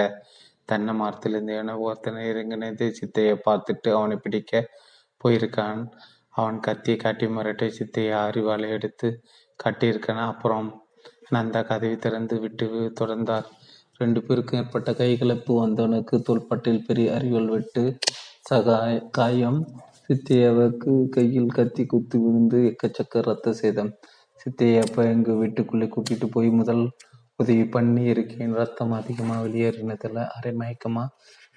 [0.69, 4.61] தென்னை மரத்திலிருந்து என ஒருத்தனை இறங்கினது சித்தையை பார்த்துட்டு அவனை பிடிக்க
[5.21, 5.81] போயிருக்கான்.
[6.29, 9.07] அவன் கத்தியை காட்டி மிரட்டை சித்தையை அறிவாலை எடுத்து
[9.59, 10.23] கட்டியிருக்கான்.
[10.31, 10.67] அப்புறம்
[11.35, 12.65] நந்தா கதவை திறந்து விட்டு
[12.99, 13.47] தொடர்ந்தார்.
[13.97, 17.83] ரெண்டு பேருக்கும் ஏற்பட்ட கைகலப்பு வந்தவனுக்கு தோள்பட்டில் பெரிய அறிவல் வெட்டு
[18.41, 19.59] சகாய காயம்.
[20.07, 23.91] சித்தையாவுக்கு கையில் கத்தி குத்து விழுந்து எக்கச்சக்க ரத்த சேதம்.
[24.41, 26.83] சித்தையப்பா எங்கள் வீட்டுக்குள்ளே கூட்டிட்டு போய் முதல்
[27.39, 28.53] உதவி பண்ணி இருக்கேன்.
[28.53, 31.13] ரத்தம் அதிகமாக வெளியேறினதில் அரை மயக்கமாக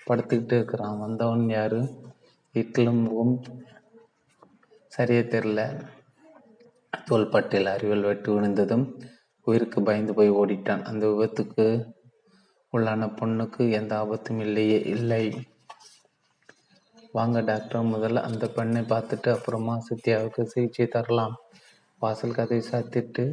[0.07, 0.99] படுத்துக்கிட்டு இருக்கிறான்.
[0.99, 1.81] வந்தவன் யாரு?
[2.55, 3.03] இட்லும்
[4.93, 5.61] சரியே தெரில
[7.09, 8.85] தோள்பட்டில் அறிவல் வெட்டு விழுந்ததும்
[9.47, 10.83] உயிருக்கு பயந்து போய் ஓடிட்டான்.
[10.83, 11.67] அந்த விபத்துக்கு
[12.73, 15.25] உள்ளான பொண்ணுக்கு எந்த ஆபத்தும் இல்லையே இல்லை.
[17.13, 17.91] வாங்க டாக்டர்.
[17.95, 21.35] முதல்ல அந்த பெண்ணை பார்த்துட்டு அப்புறமா சித்தியாவுக்கு சிகிச்சை தரலாம்.
[21.99, 23.25] வாசல் கதை சாத்திட்டு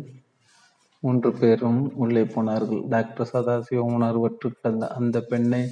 [1.03, 2.81] மூன்று பேரும் உள்ளே போனார்கள்.
[2.93, 5.63] டாக்டர் சதாசிவம் உணர்வற்று கிடந்த அந்த பெண்ணை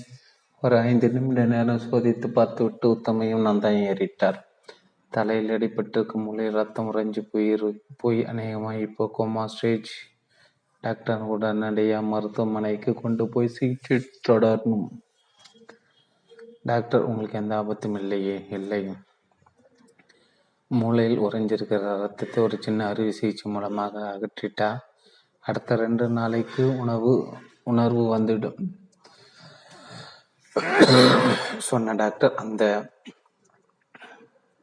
[0.64, 4.38] ஒரு ஐந்து நிமிட நேரம் சோதித்து பார்த்துவிட்டு உத்தமையும் நந்தாயம் ஏறிட்டார்.
[5.12, 7.50] தலையில் அடிபட்டிருக்கும் மூளை ரத்தம் உறைஞ்சி போய்
[8.02, 9.92] போய் அநேகமாக இப்போ கோமா ஸ்டேஜ்
[10.84, 14.88] டாக்டர் உடனடியாக மருத்துவமனைக்கு கொண்டு போய் சிகிச்சை தொடரணும்.
[16.64, 18.82] டாக்டர் உங்களுக்கு எந்த ஆபத்தும் இல்லையே இல்லை.
[20.72, 24.70] மூளையில் உறைஞ்சிருக்கிற ரத்தத்தை ஒரு சின்ன அறுவை சிகிச்சை மூலமாக அகற்றிட்டா
[25.46, 27.14] அடுத்த ரெண்டு நாளைக்கு உணவு
[27.64, 28.60] உணர்வு வந்துடும்
[31.68, 32.64] சொன்ன டாக்டர் அந்த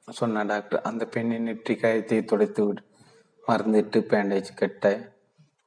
[0.09, 2.83] சொன்ன டாக்டர் அந்த பெண்ணின் நெற்றி காயத்தை துடைத்து விடு.
[3.49, 4.87] மருந்திட்டு பேண்டேஜ் கட்ட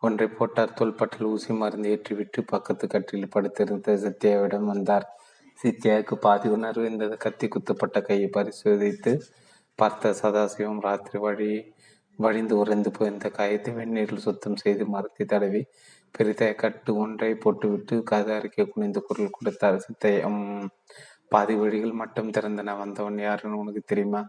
[0.02, 0.74] ஒன்றை போட்டார்.
[0.74, 5.08] தோள்பட்டில் ஊசி மருந்து ஏற்றிவிட்டு பக்கத்து கட்டில் படுத்திருந்த சத்யாவிடம் வந்தார்.
[5.60, 7.18] சித்தியாவுக்கு பாதி உணர்வு இருந்தது.
[7.18, 9.14] கத்தி குத்தப்பட்ட கையை பரிசோதித்து
[9.80, 11.52] பார்த்த சதாசிவம் ராத்திரி வழி
[12.18, 15.62] வழிந்து உறைந்து போயிருந்த காயத்தை வெந்நீரில் சுத்தம் செய்து மரத்தை தடவி
[16.16, 20.42] பெரிதாய கட்டு ஒன்றை போட்டுவிட்டு கதாரிக்க குனிந்து குரல் கொடுத்தார் சித்தையம்
[21.30, 22.76] பாதி வழிகள் மட்டும் திறந்தன.
[22.78, 24.22] வந்தவன் யாருன்னு உனக்கு தெரியுமா?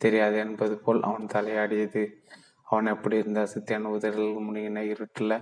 [0.00, 2.02] தெரியாது என்பது போல் அவன் தலையாடியது.
[2.66, 3.42] அவன் எப்படி இருந்தா?
[3.44, 5.36] சித்தியான உதறல் முனியின இருட்டில்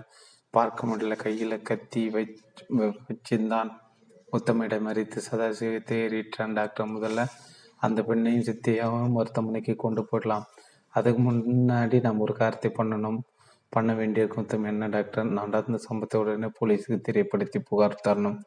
[0.53, 1.15] பார்க்க முடியல.
[1.15, 3.71] கையில் கத்தி வச்சிருந்தான்.
[4.33, 6.93] உத்தமிடம் மறித்து சதாசிவத்தை ஏறிட்டான் டாக்டர்.
[6.95, 7.23] முதல்ல
[7.77, 10.45] அந்த பெண்ணையும் சித்தியாவும் மருத்துவமனைக்கு கொண்டு போடலாம்
[10.97, 13.19] அதுக்கு முன்னாடி நம்ம ஒரு காரியத்தை பண்ணணும்.
[13.73, 15.35] பண்ண வேண்டிய குத்தம் என்ன டாக்டர்?
[15.39, 18.37] நடந்த சம்பவத்தை உடனே போலீஸுக்கு தெரியப்படுத்தி புகார் தரணும்.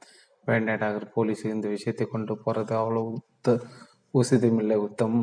[0.50, 1.06] வேண்டாம் டாக்டர்.
[1.16, 3.56] போலீஸுக்கு இந்த விஷயத்தை கொண்டு போகிறது அவ்வளோ உத்த
[4.18, 5.18] உசிதமில்லை உத்தம்.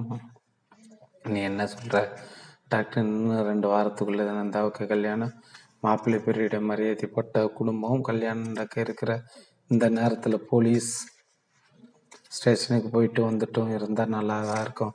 [1.32, 2.00] நீ என்ன சொல்கிற
[2.74, 5.34] டாக்டர் இன்னும் ரெண்டு வாரத்துக்குள்ளே நந்தாவுக்கு கல்யாணம்?
[5.86, 9.12] மாப்பிள்ளை பெரிய மரியாதைப்பட்ட குடும்பம் கல்யாணம் நடக்க இருக்கிற
[9.74, 10.92] இந்த நேரத்தில் போலீஸ்
[12.38, 13.74] ஸ்டேஷனுக்கு போயிட்டு வந்துட்டும்.
[13.78, 14.94] இருந்தால் நல்லா தான் இருக்கும்.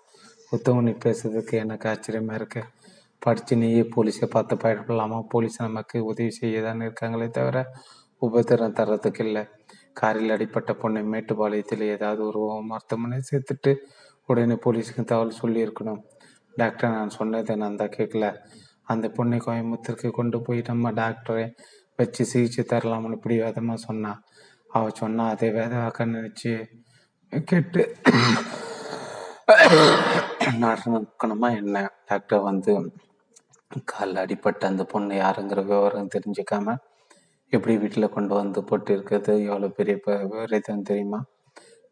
[0.53, 2.63] உத்தமனி பேசுறதுக்கு எனக்கு ஆச்சரியமாக இருக்கு.
[3.25, 5.19] படித்து நீயே போலீஸை பார்த்து பயப்படலாமா?
[5.33, 7.59] போலீஸ் நமக்கு உதவி செய்ய தான் இருக்காங்களே தவிர
[8.23, 9.43] உபத்திரம் தர்றதுக்கு இல்லை.
[10.01, 13.73] காரில் அடிப்பட்ட பொண்ணை மேட்டுப்பாளையத்தில் ஏதாவது ஒரு மருத்துவமனை சேர்த்துட்டு
[14.29, 16.01] உடனே போலீஸுக்கு தகவல் சொல்லியிருக்கணும்.
[16.55, 18.27] டாக்டர் நான் சொன்னதை நான் தான் கேட்கல.
[18.93, 21.47] அந்த பொண்ணை கோயம்புத்தூருக்கு கொண்டு போய் நம்ம டாக்டரை
[21.99, 24.21] வச்சு சிகிச்சை தரலாம்னு இப்படி விதமாக சொன்னான்
[24.77, 26.53] அவள் சொன்னால் அதே வேதவாக்க நினச்சி
[27.51, 27.83] கேட்டு
[30.65, 31.77] நடக்கணுமா என்ன?
[32.09, 32.73] டாக்டர் வந்து
[33.91, 36.75] காலில் அடிப்பட்ட அந்த பொண்ணு யாருங்கிற விவரம் தெரிஞ்சுக்காம
[37.53, 39.95] எப்படி வீட்டில் கொண்டு வந்து போட்டு இருக்கிறது எவ்வளோ பெரிய
[40.33, 41.21] விவரத்தம் தெரியுமா?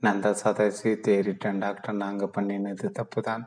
[0.01, 2.01] நான் தான் சதாசி தேறிட்டேன் டாக்டர்.
[2.05, 3.44] நாங்கள் பண்ணினது தப்பு தான்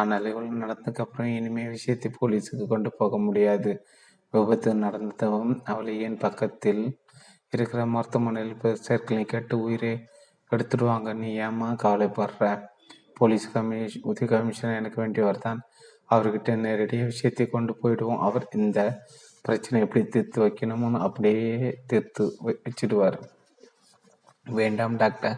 [0.00, 3.72] ஆனால் இவ்வளோ நடந்ததுக்கப்புறம் இனிமேல் விஷயத்தை போலீஸுக்கு கொண்டு போக முடியாது.
[4.34, 6.82] விபத்து நடந்ததும் அவளை ஏன் பக்கத்தில்
[7.52, 8.54] இருக்கிற மருத்துவமனையில்
[8.88, 9.24] சேர்க்கலை?
[9.32, 9.92] கேட்டு உயிரை
[10.50, 11.10] எடுத்துடுவாங்க.
[11.22, 12.44] நீ ஏமா கவலைப்படுற?
[13.22, 15.60] போலீஸ் கமிஷ் உதவி கமிஷனர் எனக்கு வேண்டியவர் தான்
[16.14, 18.22] அவர்கிட்ட நேரடியாக விஷயத்தை கொண்டு போயிடுவோம்.
[18.26, 18.80] அவர் இந்த
[19.46, 21.44] பிரச்சனை எப்படி தீர்த்து வைக்கணும்னு அப்படியே
[21.90, 23.18] தீர்த்து வச்சிடுவார்.
[24.46, 25.36] வேண்டாம் டாக்டர்.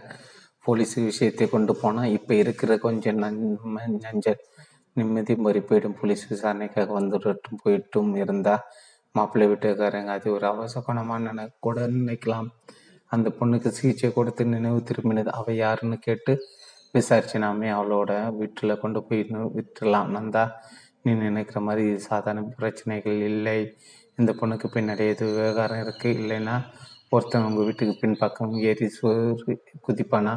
[0.66, 3.20] போலீஸ் விஷயத்தை கொண்டு போனால் இப்போ இருக்கிற கொஞ்சம்
[4.04, 4.26] நஞ்ச
[4.96, 5.96] நிம்மதி மறி போயிடும்.
[6.00, 8.64] போலீஸ் விசாரணைக்காக வந்துட்டும் போயிட்டும் இருந்தால்
[9.14, 12.48] மாப்பிள்ளை வீட்டுக்காரங்க அது ஒரு அவசகுணமாக கூட நினைக்கலாம்.
[13.12, 16.32] அந்த பொண்ணுக்கு சிகிச்சை கொடுத்து நினைவு திரும்பினது அவள் யாருன்னு கேட்டு
[16.94, 19.22] விசாரிச்சினாமே அவளோட வீட்டில் கொண்டு போய்
[19.56, 20.44] விற்றுலாம் நந்தா
[21.02, 23.58] நீ நினைக்கிற மாதிரி இது சாதாரண பிரச்சனைகள் இல்லை.
[24.16, 26.56] இந்த பொண்ணுக்கு பின்னாடி எது விவகாரம் இருக்குது இல்லைன்னா
[27.10, 29.42] ஒருத்தன் உங்கள் வீட்டுக்கு பின்பக்கம் ஏறி சுவர்
[29.86, 30.34] குதிப்பானா?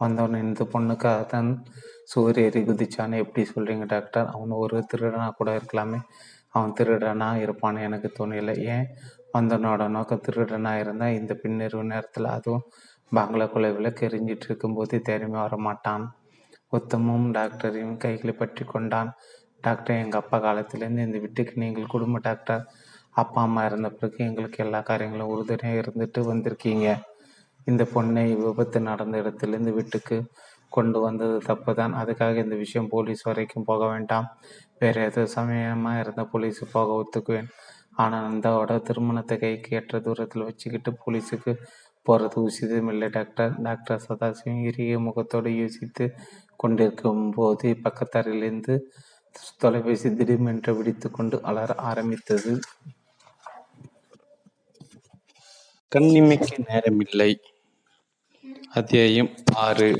[0.00, 1.48] வந்தவன் இந்த பொண்ணுக்காக தான்
[2.04, 4.26] சுவர் ஏறி குதிச்சான்னு எப்படி சொல்கிறீங்க டாக்டர்?
[4.26, 6.00] அவன் ஒரு திருடனாக கூட இருக்கலாமே.
[6.48, 8.54] அவன் திருடனாக இருப்பான்னு எனக்கு தோணலை.
[8.74, 8.86] ஏன்?
[9.34, 12.64] வந்தவனோட நோக்கம் திருடனாக இருந்தால் இந்த பின்னிரவு நேரத்தில் அதுவும்
[13.16, 16.04] பங்களாக்குள்ள விளக்கு எரிஞ்சிட்டு இருக்கும்போது தைரியமாக வரமாட்டான்.
[16.76, 19.10] உத்தமும் டாக்டரையும் கைகளை பற்றி கொண்டான்.
[19.64, 22.62] டாக்டர் எங்கள் அப்பா காலத்துலேருந்து இந்த வீட்டுக்கு நீங்கள் குடும்ப டாக்டர்.
[23.22, 26.88] அப்பா அம்மா இருந்த பிறகு எங்களுக்கு எல்லா காரியங்களும் உறுதுணையாக இருந்துட்டு வந்திருக்கீங்க.
[27.70, 30.16] இந்த பொண்ணை விபத்து நடந்த இடத்துலேருந்து வீட்டுக்கு
[30.76, 34.26] கொண்டு வந்தது தப்பு தான் அதுக்காக இந்த விஷயம் போலீஸ் வரைக்கும் போக வேண்டாம்.
[34.82, 37.50] வேறு ஏதோ சமயமாக இருந்த போலீஸு போக ஒத்துக்குவேன்.
[38.02, 41.52] ஆனால் நந்தாவோட திருமணத்தை கைக்கு ஏற்ற தூரத்தில் வச்சுக்கிட்டு போலீஸுக்கு
[42.02, 46.14] போகிறது உசிதம் இல்லை டாக்டர் டாக்டர் சதாசிவம் இறுகிய முகத்தோடு யோசித்து
[46.56, 48.78] கொண்டிருக்கும் போது பக்கத்தாரிலிருந்து
[49.60, 52.60] தொலைபேசி திடீரென்று விடித்து கொண்டு அலற ஆரம்பித்தது.
[55.92, 57.36] கண்ணிமைக்கு நேரமில்லை.
[58.70, 59.90] அத்தியாயம் ஆறு.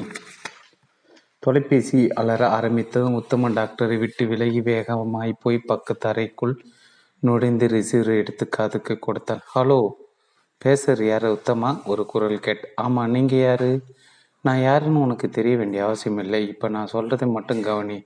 [1.38, 6.62] தொலைபேசி அலற ஆரம்பித்ததும் உத்தம டாக்டரை விட்டு விலகி வேகமாய் போய் பக்கத்து அறைக்குள்
[7.18, 9.80] நுழைந்து ரிசீவரை எடுத்து காதுக்கு கொடுத்தாள் ஹலோ
[10.62, 11.26] பேசுகிற யார்?
[11.26, 12.64] உத்தமா ஒரு குரல் கேட்.
[12.74, 13.70] ஆமாம் நீங்கள் யார்?
[14.44, 16.48] நான் யாருன்னு உனக்கு தெரிய வேண்டிய அவசியம் இல்லை.
[16.48, 17.96] இப்போ நான் சொல்கிறத மட்டும் கவனி.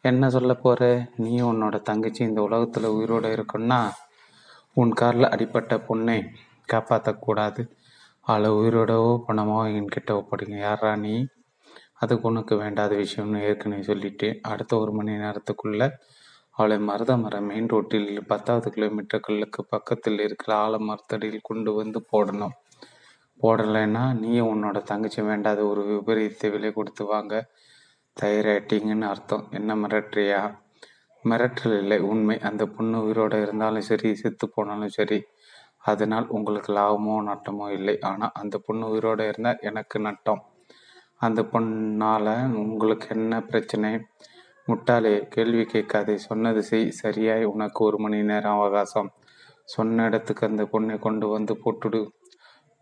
[0.00, 3.80] என்ன சொல்ல போகிற நீ உன்னோட தங்கச்சி இந்த உலகத்தில் உயிரோடு இருக்கணும்னா
[4.72, 6.18] உன் காரில் அடிப்பட்ட பொண்ணை
[6.72, 7.64] காப்பாற்றக்கூடாது
[8.20, 10.58] அவளை உயிரோடவோ பணமோ என்கிட்ட ஒப்படைங்க.
[10.58, 11.26] யாரா நீ?
[11.94, 15.88] அதுக்கு உனக்கு வேண்டாத விஷயம்னு ஏற்கனவே சொல்லிட்டு அடுத்த ஒரு மணி நேரத்துக்குள்ளே
[16.56, 22.54] அவளை மருதமரம் மெயின் ரோட்டில் பத்தாவது கிலோமீட்டர் கல்லுக்கு பக்கத்தில் இருக்கிற ஆலமரத்தடியில் கொண்டு வந்து போடணும்.
[23.40, 27.34] போடலைன்னா நீ உன்னோட தங்கச்சி வேண்டாத ஒரு விபரீதத்தை விலை கொடுத்து வாங்க.
[28.16, 29.44] தயாராட்டிங்கன்னு அர்த்தம்.
[29.50, 30.40] என்ன மிரட்டுறியா?
[31.24, 31.98] மிரட்டல் இல்லை.
[32.12, 32.36] உண்மை.
[32.40, 35.18] அந்த பொண்ணு உயிரோடு இருந்தாலும் சரி செத்து போனாலும் சரி
[35.84, 37.96] அதனால் உங்களுக்கு லாபமோ நட்டமோ இல்லை.
[38.02, 40.42] ஆனால் அந்த பொண்ணு உயிரோடு இருந்தால் எனக்கு நட்டம்.
[41.16, 42.32] அந்த பொண்ணால்
[42.64, 43.90] உங்களுக்கு என்ன பிரச்சனை?
[44.68, 46.16] முட்டாளே கேள்வி கேட்காதே.
[46.18, 46.90] சொன்னது செய்.
[46.90, 49.10] சரியாய் உனக்கு ஒரு மணி நேரம் அவகாசம்.
[49.64, 52.00] சொன்ன இடத்துக்கு அந்த பொண்ணை கொண்டு வந்து போட்டுடு.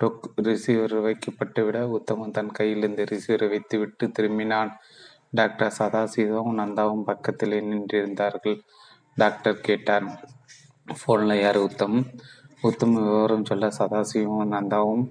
[0.01, 4.71] டொக் ரிசீவர் வைக்கப்பட்டு விட உத்தமன் தன் கையிலிருந்து ரிசீவரை வைத்து வைத்துவிட்டு திரும்பினான்.
[5.31, 8.61] டாக்டர் சதாசிவம் நந்தாவும் பக்கத்திலே நின்றிருந்தார்கள்.
[9.15, 10.07] டாக்டர் கேட்டார்
[10.95, 12.07] ஃபோனில் யார் உத்தம்?
[12.61, 15.07] உத்தம் விவரம் சொல்ல சதாசிவம் நந்தாவும்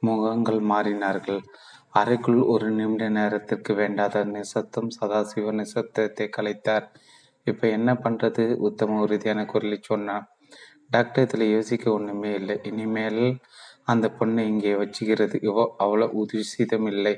[0.00, 1.40] முகங்கள் மாறினார்கள்.
[1.98, 6.86] அறைக்குள் ஒரு நிமிட நேரத்திற்கு வேண்டாத நிசத்தம் சதாசிவ நிசத்தத்தை கலைத்தார்.
[7.46, 10.24] இப்போ என்ன பண்ணுறது உத்தம உறுதியான குரலில் சொன்னான்.
[10.90, 12.56] டாக்டர் இதில் யோசிக்க ஒன்றுமே இல்லை.
[12.70, 13.22] இனிமேல்
[13.84, 15.36] அந்த பொண்ணை இங்கே வச்சுக்கிறது.
[15.48, 17.14] இவோ அவ்வளோ உதிசிதம் இல்லை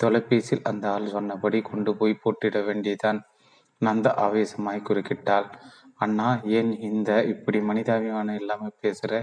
[0.00, 3.20] தொலைபேசியில் அந்த ஆள் சொன்னபடி கொண்டு போய் போட்டிட வேண்டியதான்
[3.82, 5.48] நந்த ஆவேசமாய் குறுக்கிட்டாள்.
[5.96, 9.14] அண்ணா ஏன் இந்த இப்படி மனிதாபிமானம் இல்லாமல் பேசுகிற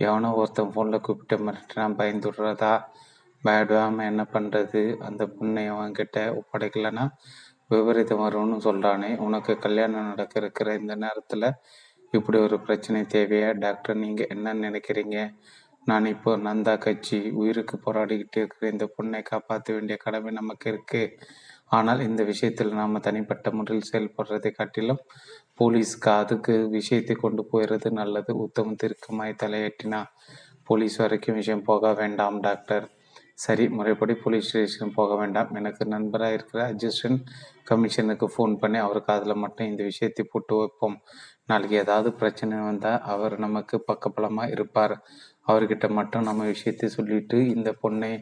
[0.00, 2.74] எவனோ ஒருத்தன் ஃபோனில் கூப்பிட்டு மிரட்டினா பயந்துடுறதா?
[3.44, 7.04] பயப்படாமல் என்ன பண்ணுறது அந்த பொண்ணை அவன்கிட்ட ஒப்படைக்கலைன்னா
[7.70, 11.46] விபரீதம் வரும்னு சொல்கிறானே உனக்கு கல்யாணம் நடக்க இருக்கிற இந்த நேரத்தில்
[12.12, 13.50] இப்படி ஒரு பிரச்சனை தேவையா?
[13.58, 15.18] டாக்டர் நீங்கள் என்ன நினைக்கிறீங்க?
[15.86, 21.02] நான் இப்போ நந்தா கட்சி உயிருக்கு போராடிக்கிட்டு இருக்கிற இந்த பொண்ணை காப்பாற்ற வேண்டிய கடமை நமக்கு இருக்கு.
[21.68, 25.02] ஆனால் இந்த விஷயத்தில் நாம் தனிப்பட்ட முறையில் செயல்படுறதை காட்டிலும்
[25.60, 28.32] போலீஸ்க்கு அதுக்கு விஷயத்தை கொண்டு போயிடுறது நல்லது.
[28.44, 30.00] உத்தமம் திருக்கமாய் தலையேட்டினா
[30.68, 32.86] போலீஸ் வரைக்கும் விஷயம் போக வேண்டாம் டாக்டர்.
[33.38, 35.48] சரி முறைப்படி போலீஸ் ஸ்டேஷன் போக வேண்டாம்.
[35.60, 37.22] எனக்கு நண்பராக இருக்கிற அட்ஜஸ்டன்ட்
[37.70, 40.96] கமிஷனுக்கு ஃபோன் பண்ணி அவருக்கு அதில் மட்டும் இந்த விஷயத்தை போட்டு வைப்போம்.
[41.50, 44.94] நாளைக்கு ஏதாவது பிரச்சனை வந்தால் அவர் நமக்கு பக்கபலமாக இருப்பார்.
[45.48, 48.12] அவர்கிட்ட மட்டும் நம்ம விஷயத்தை சொல்லிட்டு இந்த பொண்ணை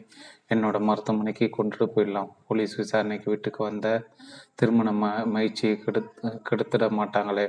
[0.53, 2.31] என்னோட மருத்துவமனைக்கு கொண்டுட்டு போயிடலாம்.
[2.47, 3.87] போலீஸ் விசாரணைக்கு வீட்டுக்கு வந்த
[4.61, 6.01] திருமண ம மகிழ்ச்சியை கெடு
[6.49, 7.47] கெடுத்துட மாட்டாங்களே.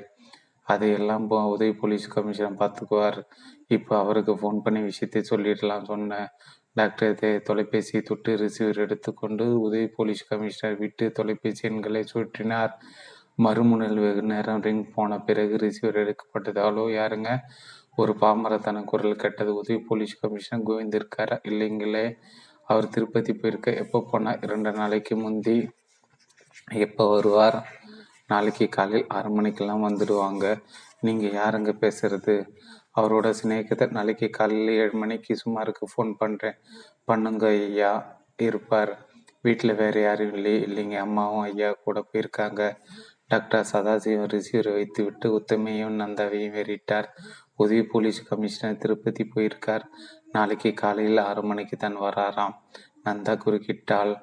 [0.66, 3.18] அதையெல்லாம் உதவி போலீஸ் கமிஷனர் பார்த்துக்குவார்
[3.76, 6.28] இப்போ அவருக்கு ஃபோன் பண்ணி விஷயத்தை சொல்லிடலாம் சொன்னேன்.
[6.76, 7.18] டாக்டர்
[7.48, 12.72] தொலைபேசியை தொட்டு ரிசீவர் எடுத்துக்கொண்டு உதவி போலீஸ் கமிஷனர் விட்டு தொலைபேசி எண்களை சுற்றினார்.
[13.44, 17.30] மறுமுனையில் வெகு நேரம் ரிங் போன பிறகு ரிசீவர் எடுக்கப்பட்டதாலோ யாருங்க?
[17.96, 19.50] ஒரு பாமரத்தன குரல் கேட்டது.
[19.54, 21.38] உதவி போலீஸ் கமிஷனர் கோவிந்திருக்காரா?
[21.50, 22.06] இல்லைங்களே
[22.68, 25.56] அவர் திருப்பதி போயிருக்க எப்போ போனால் இரண்டு நாளைக்கு முந்தி.
[26.84, 27.58] எப்போ வருவார்?
[28.26, 30.44] நாளைக்கு காலையில் ஆறு மணிக்கெல்லாம் வந்துடுவாங்க.
[31.00, 32.36] நீங்கள் யாருங்க பேசுறது?
[32.96, 36.58] அவரோட சிநேகிதர் நாளைக்கு காலையில் ஏழு மணிக்கு சுமாருக்கு ஃபோன் பண்ணுறேன்
[37.04, 37.92] பண்ணுங்க ஐயா.
[38.36, 38.92] இருப்பார்.
[39.40, 40.96] வீட்டில் வேறு யாரும் இல்லை இல்லைங்க.
[40.98, 42.62] அம்மாவும் ஐயா கூட போயிருக்காங்க.
[43.28, 47.08] டாக்டர் சதாசிவம் ரிசீவரை வைத்து விட்டு உத்தமையும் நந்தாவையும் ஏறிட்டார்
[47.54, 49.84] உதவி போலீஸ் கமிஷனர் திருப்பதி போயிருக்கார்.
[50.32, 52.54] நாளைக்கு காலையில் ஆறு மணிக்கு தான் வராராம்.
[53.04, 54.14] நந்தா குறுக்கிட்டாள்.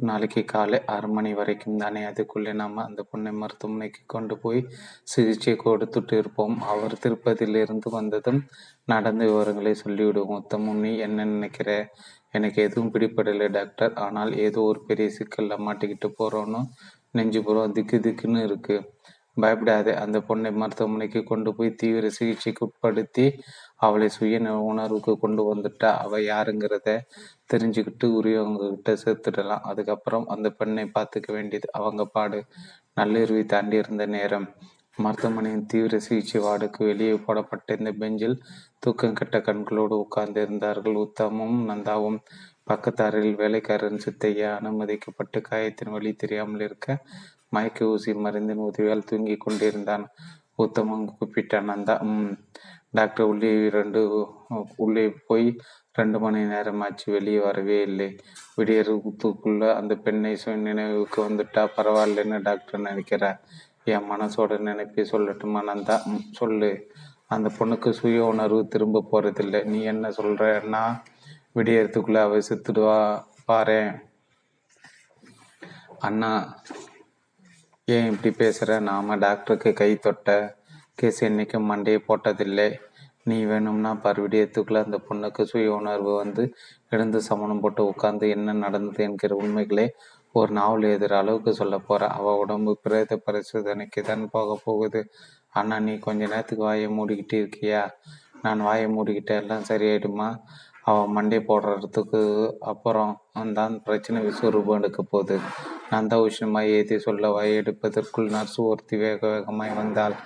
[0.00, 4.60] நாளைக்கு காலை ஆறு மணி வரைக்கும் தானே அதுக்குள்ளே நாம் அந்த பொண்ணை மருத்துவமனைக்கு கொண்டு போய்
[5.02, 6.56] சிகிச்சை கொடுத்துட்டு இருப்போம்.
[6.62, 8.40] அவர் திருப்பதியிலிருந்து வந்ததும்
[8.84, 10.40] நடந்த விவரங்களை சொல்லிவிடுவோம்.
[10.42, 11.70] உத்தமும் நீ என்ன நினைக்கிற?
[12.30, 13.94] எனக்கு எதுவும் பிடிப்படலை டாக்டர்.
[13.94, 16.62] ஆனால் ஏதோ ஒரு பெரிய சிக்கலில் மாட்டிக்கிட்டு போகிறோன்னு
[17.10, 18.86] நெஞ்சு போகிறோம் திக்கு திக்குன்னு இருக்குது
[19.40, 19.94] பயப்படாதே.
[19.94, 23.26] அந்த பொண்ணை மருத்துவமனைக்கு கொண்டு போய் தீவிர சிகிச்சைக்கு உட்படுத்தி
[23.80, 26.98] அவளை சுய உணர்வுக்கு கொண்டு வந்துட்டா அவ யாருங்கிறத
[27.52, 29.62] தெரிஞ்சுக்கிட்டு உரியவங்க கிட்ட சேர்த்துடலாம்.
[29.62, 32.40] அதுக்கப்புறம் அந்த பெண்ணை பார்த்துக்க வேண்டியது அவங்க பாடு.
[32.96, 34.48] நள்ளிரவை தாண்டி இருந்த நேரம்.
[34.98, 38.42] மருத்துவமனையின் தீவிர சிகிச்சை வார்டுக்கு வெளியே போடப்பட்ட இந்த பெஞ்சில்
[38.78, 40.96] தூக்கம் கெட்ட கண்களோடு உட்கார்ந்து இருந்தார்கள்.
[40.96, 42.18] உத்தமும் நந்தாவும்
[42.64, 46.96] பக்கத்து அறையில் வேலைக்காரன் சித்தையா அனுமதிக்கப்பட்டு காயத்தின் வழி தெரியாமல் இருக்க
[47.48, 50.06] மயக்க ஊசி மருந்தின் உதவியால் தூங்கி கொண்டிருந்தான்.
[50.54, 51.94] உத்தமம் கூப்பிட்டான் நந்தா
[52.94, 54.00] டாக்டர் உள்ளே இரண்டு
[54.76, 55.48] உள்ளே போய்
[55.92, 58.08] ரெண்டு மணி நேரம் ஆச்சு வெளியே வரவே இல்லை.
[58.56, 60.32] விடியறதுக்குள்ள அந்த பெண்ணை
[60.68, 63.38] நினைவுக்கு வந்துட்டா பரவாயில்லன்னு டாக்டர் நினைக்கிறார்?
[63.84, 65.96] என் மனசோட நினைப்பே சொல்லட்டுமா நந்தா?
[66.30, 66.70] சொல்லு.
[67.26, 69.60] அந்த பொண்ணுக்கு சுய உணர்வு திரும்ப போறதில்லை.
[69.64, 70.84] நீ என்ன சொல்றன்னா
[71.56, 72.98] விடியறதுக்குள்ள அவ செத்துடுவா
[73.44, 73.80] பாரு
[75.98, 76.30] அண்ணா
[77.88, 80.30] ஏன் இப்படி பேசுகிற நாம டாக்டருக்கு கை தொட்ட
[80.98, 82.68] கேஸ் என்றைக்கும் மண்டையை போட்டதில்லை.
[83.28, 86.42] நீ வேணும்னா பருவிடியத்துக்குள்ள அந்த பொண்ணுக்கு சுய உணர்வு வந்து
[86.94, 89.86] எழுந்து சமணம் போட்டு உட்காந்து என்ன நடந்தது என்கிற உண்மைகளை
[90.38, 92.02] ஒரு நாவல் எழுதுகிற அளவுக்கு சொல்ல போற.
[92.18, 95.02] அவ உடம்பு பிரேத பரிசோதனைக்கு தான் போக போகுது.
[95.58, 97.82] ஆனா நீ கொஞ்ச நேரத்துக்கு வாயை மூடிக்கிட்டு இருக்கியா?
[98.44, 100.30] நான் வாயை மூடிக்கிட்ட எல்லாம் சரியாயிடுமா?
[100.90, 102.20] அவன் மண்டை போடுறதுக்கு
[102.72, 103.14] அப்புறம்
[103.60, 105.36] தான் பிரச்சனை விஸ்வரூபம் எடுக்க போகுது.
[105.90, 110.16] நான் தான் உஷ்ணமாய் ஏற்றி சொல்ல வாய் எடுப்பதற்குள் நர்சு ஒருத்தி வேக வேகமாய் வந்தாள்.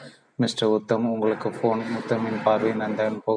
[0.43, 3.35] மிஸ்டர் உத்தம் உங்களுக்கு ஃபோன் உத்தமின் பார்வை நந்தன் போ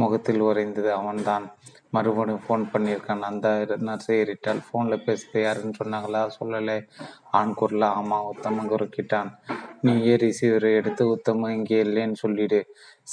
[0.00, 1.44] முகத்தில் உறைந்தது அவன்தான்.
[1.90, 3.22] மறுபடியும் ஃபோன் பண்ணியிருக்கான்.
[3.28, 3.48] அந்த
[3.88, 6.20] நர்ஸை ஏறிட்டால் ஃபோனில் பேசுறது யாருன்னு சொன்னாங்களா?
[6.38, 6.76] சொல்லலை.
[7.30, 7.84] ஆண் குரல?
[8.00, 9.30] ஆமாம் உத்தமன் குறுக்கிட்டான்.
[9.82, 12.60] நீ ஏ ரிசீவரை எடுத்து உத்தமம் இங்கே இல்லைன்னு சொல்லிடு.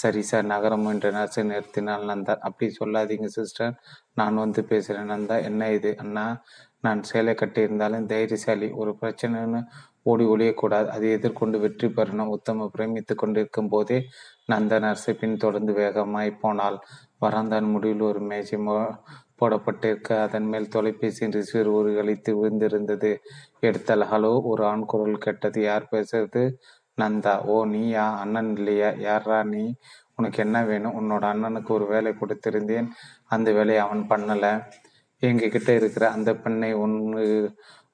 [0.01, 2.35] சரி சார் நகரம் என்ற நர்ஸை நிறுத்தினால் நந்தா.
[2.49, 3.73] அப்படி சொல்லாதீங்க சிஸ்டர்
[4.13, 5.93] நான் வந்து பேசுகிறேன் நந்தா என்ன இது?
[6.03, 6.27] அண்ணா
[6.81, 8.69] நான் சேலை கட்டியிருந்தாலும் தைரியசாலி.
[8.73, 9.61] ஒரு பிரச்சனைன்னு
[10.09, 12.31] ஓடி ஒழியக்கூடாது அதை எதிர்கொண்டு வெற்றி பெறணும்.
[12.35, 13.97] உத்தம பிரமித்து கொண்டிருக்கும் போதே
[14.45, 16.77] நந்த பின் பின்தொடர்ந்து வேகமாய் போனாள்.
[17.21, 18.59] வராந்தான் முடிவில் ஒரு மேஜை
[19.39, 20.09] போடப்பட்டிருக்க.
[20.21, 23.11] அதன் மேல் தொலைபேசியின் ரிசீவர் ஒரு அழித்து விழுந்திருந்தது.
[23.59, 25.59] எடுத்தால் ஹலோ ஒரு ஆண் குரல் கேட்டது.
[25.61, 26.43] யார் பேசுறது?
[27.01, 27.35] நந்தா.
[27.45, 28.05] ஓ நீயா?
[28.19, 28.89] அண்ணன் இல்லையா?
[29.07, 29.63] யாரா நீ?
[30.15, 30.95] உனக்கு என்ன வேணும்?
[30.99, 32.87] உன்னோட அண்ணனுக்கு ஒரு வேலை கொடுத்திருந்தேன்.
[33.25, 34.53] அந்த வேலையை அவன் பண்ணலை.
[35.21, 37.25] எங்ககிட்ட இருக்கிற அந்த பெண்ணை ஒன்று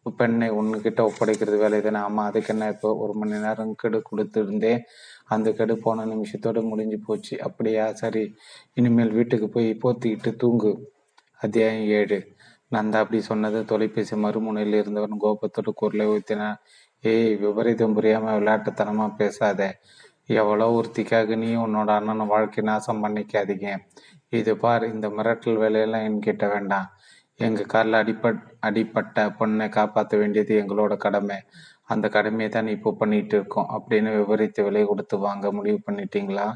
[0.05, 1.97] பெண்ணை உன்கிட்ட ஒப்படைக்கிறது வேலை தானே?
[1.97, 4.81] ஆமாம் அதுக்கு என்ன இப்போ ஒரு மணி நேரம் கெடு கொடுத்துருந்தேன்.
[5.25, 7.41] அந்த கெடு போன நிமிஷத்தோடு முடிஞ்சு போச்சு.
[7.41, 7.93] அப்படியா?
[7.93, 8.35] சரி.
[8.73, 10.93] இனிமேல் வீட்டுக்கு போய் போத்திக்கிட்டு தூங்கு.
[11.37, 12.19] அத்தியாயம் ஏழு.
[12.71, 16.55] நந்தா அப்படி சொன்னது தொலைபேசி மறுமுனையில் இருந்தவன் கோபத்தோடு குரலை ஊத்தினான்
[17.03, 19.79] ஏய் விபரீதம் புரியாம விளையாட்டுத்தனமாக பேசாத.
[20.25, 23.69] எவ்வளோ ஒருத்திக்காக நீ உன்னோட அண்ணனை வாழ்க்கை நாசம் பண்ணிக்காதீங்க.
[24.29, 26.87] இது பார் இந்த மிரட்டல் வேலையெல்லாம் என்கிட்ட வேண்டாம்.
[27.47, 31.37] எங்கள் காலில் அடிப்பட் அடிப்பட்ட பொண்ணை காப்பாற்ற வேண்டியது எங்களோட கடமை.
[31.93, 33.69] அந்த கடமையை தான் இப்போ பண்ணிட்டு இருக்கோம்.
[33.77, 35.45] அப்படின்னு விவரித்து விலை கொடுத்து வாங்க.
[35.51, 36.47] முடிவு பண்ணிட்டீங்களா?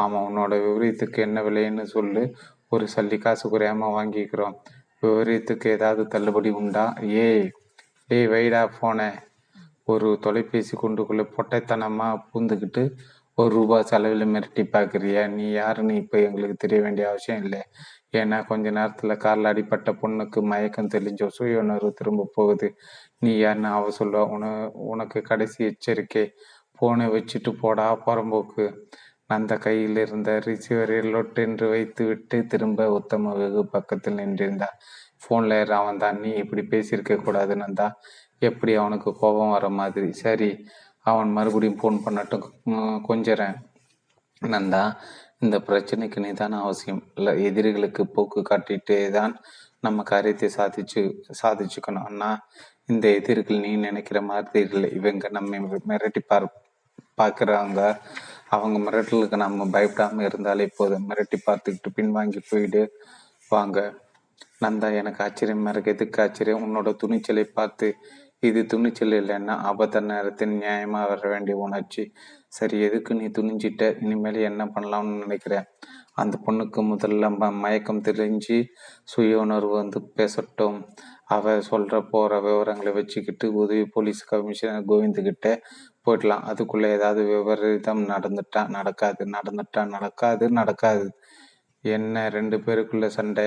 [0.00, 2.22] ஆமாம் உன்னோட விவரீத்துக்கு என்ன விலைன்னு சொல்லு.
[2.68, 4.56] ஒரு சல்லி காசு குறையாம வாங்கிக்கிறோம்.
[5.02, 6.84] விவரீத்துக்கு ஏதாவது தள்ளுபடி உண்டா?
[7.24, 7.46] ஏய்
[8.08, 9.00] ஏய் வைடா போன.
[9.92, 12.82] ஒரு தொலைபேசி குண்டுக்குள்ளே பொட்டைத்தனமாக பூந்துக்கிட்டு
[13.38, 17.60] ஒரு ரூபாய் செலவில் மிரட்டி பார்க்குறியா நீ யாருன்னு இப்போ எங்களுக்கு தெரிய வேண்டிய அவசியம் இல்லை.
[18.12, 22.68] ஏன்னா கொஞ்ச நேரத்தில் காலில் அடிப்பட்ட பொண்ணுக்கு மயக்கம் தெளிஞ்ச சுய உணர்வு திரும்ப போகுது.
[23.18, 26.24] நீ யாருன்னு அவ சொல்லுவா உன உனக்கு கடைசி எச்சரிக்கை.
[26.78, 28.64] போனை வச்சுட்டு போடா புறம்போக்கு.
[29.26, 34.68] அந்த கையில் இருந்த ரிசீவரை லொட்டென்று வைத்து விட்டு திரும்ப உத்தம வெகு பக்கத்தில் நின்றிருந்தா.
[35.22, 37.88] ஃபோனில் அவன் தான் நீ இப்படி பேசியிருக்க கூடாது நந்தா.
[38.38, 40.12] எப்படி அவனுக்கு கோபம் வர மாதிரி?
[40.12, 40.50] சரி
[41.00, 42.46] அவன் மறுபடியும் ஃபோன் பண்ணட்டும்.
[43.08, 43.56] கொஞ்சறேன்
[44.42, 44.82] நந்தா.
[45.40, 47.02] இந்த பிரச்சனைக்கு நிதான அவசியம்.
[47.14, 49.32] இல்லை எதிரிகளுக்கு போக்கு காட்டிட்டே தான்
[49.80, 51.02] நம்ம காரியத்தை சாதிச்சு
[51.42, 52.06] சாதிச்சுக்கணும்.
[52.06, 52.30] அண்ணா
[52.86, 54.90] இந்த எதிரிகள் நீ நினைக்கிற மாதிரி இல்லை.
[54.90, 56.46] இவங்க நம்ம மிரட்டி பார்
[57.16, 57.80] பார்க்குறாங்க
[58.48, 61.08] அவங்க மிரட்டலுக்கு நம்ம பயப்படாமல் இருந்தாலே போதும்.
[61.10, 62.82] மிரட்டி பார்த்துக்கிட்டு பின்வாங்கி போயிடு.
[63.48, 63.78] வாங்க.
[64.64, 65.66] நந்தா எனக்கு ஆச்சரியம்.
[65.66, 66.64] இருக்கு எதுக்கு ஆச்சரியம்?
[66.66, 67.88] உன்னோட துணிச்சலை பார்த்து
[68.42, 72.02] இது துணிச்சல் இல்லைன்னா ஆபத்த நேரத்தில் நியாயமாக வர வேண்டிய உணர்ச்சி.
[72.48, 73.82] சரி எதுக்கு நீ துணிஞ்சிட்ட?
[74.02, 75.66] இனிமேல் என்ன பண்ணலாம்னு நினைக்கிறேன்
[76.14, 77.28] அந்த பொண்ணுக்கு முதல்ல
[77.64, 78.56] மயக்கம் தெரிஞ்சு
[79.04, 80.78] சுய உணர்வு வந்து பேசட்டும்.
[81.26, 85.48] அவ சொல்கிற போகிற விவரங்களை வச்சுக்கிட்டு உதவி போலீஸ் கமிஷனர் கோவிந்துக்கிட்ட
[86.06, 86.44] போயிடலாம்.
[86.52, 89.22] அதுக்குள்ளே ஏதாவது விபரீதம் நடந்துட்டா நடக்காது.
[89.36, 91.06] நடந்துட்டா நடக்காது நடக்காது.
[91.84, 93.46] என்ன ரெண்டு பேருக்குள்ள சண்டை?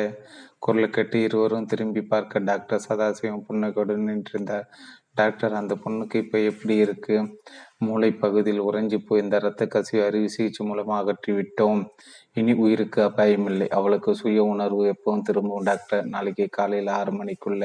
[0.59, 4.65] குரல் கட்டி இருவரும் திரும்பி பார்க்க டாக்டர் சதாசிவம் புன்னகையோடு நின்றிருந்தார்.
[5.13, 7.15] டாக்டர் அந்த பொண்ணுக்கு இப்போ எப்படி இருக்கு?
[7.77, 11.81] மூளை பகுதியில் உறைஞ்சி போயிருந்த இரத்த கசிவு அறுவை சிகிச்சை மூலமாக அகற்றி விட்டோம்.
[12.33, 15.63] இனி உயிருக்கு அபாயமில்லை அவளுக்கு சுய உணர்வு எப்பவும் திரும்பும்.
[15.63, 17.63] டாக்டர் நாளைக்கு காலையில் ஆறு மணிக்குள்ள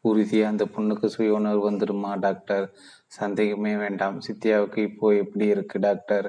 [0.00, 2.66] உறுதியாக அந்த பொண்ணுக்கு சுய உணர்வு வந்துடுமா டாக்டர்?
[3.06, 4.16] சந்தேகமே வேண்டாம்.
[4.26, 6.26] சித்தியாவுக்கு இப்போ எப்படி இருக்கு டாக்டர்?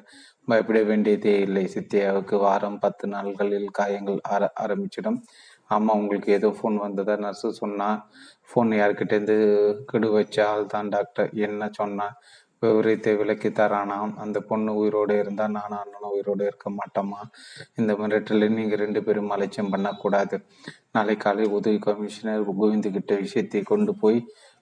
[0.47, 1.63] பயப்பட வேண்டியதே இல்லை.
[1.75, 5.19] சித்தியாவுக்கு வாரம் பத்து நாள்களில் காயங்கள் ஆர ஆரம்பிச்சிடும்.
[5.75, 7.15] அம்மா உங்களுக்கு ஏதோ ஃபோன் வந்ததா?
[7.25, 7.87] நர்ஸு சொன்னா
[8.49, 9.37] ஃபோன் யார்கிட்டேருந்து
[9.91, 12.07] கெடு வச்ச ஆள் தான் டாக்டர் என்ன சொன்னா?
[12.61, 14.13] விவரத்தை விலக்கி தரானாம்.
[14.23, 17.19] அந்த பொண்ணு உயிரோடு இருந்தால் நானும் அண்ணனும் உயிரோடு இருக்க மாட்டோமா?
[17.79, 20.37] இந்த மிரட்டல நீங்கள் ரெண்டு பேரும் அலட்சியம் பண்ணக்கூடாது.
[20.95, 24.19] நாளை காலை உதவி கமிஷனர் கோவிந்துகிட்ட விஷயத்தை கொண்டு போய்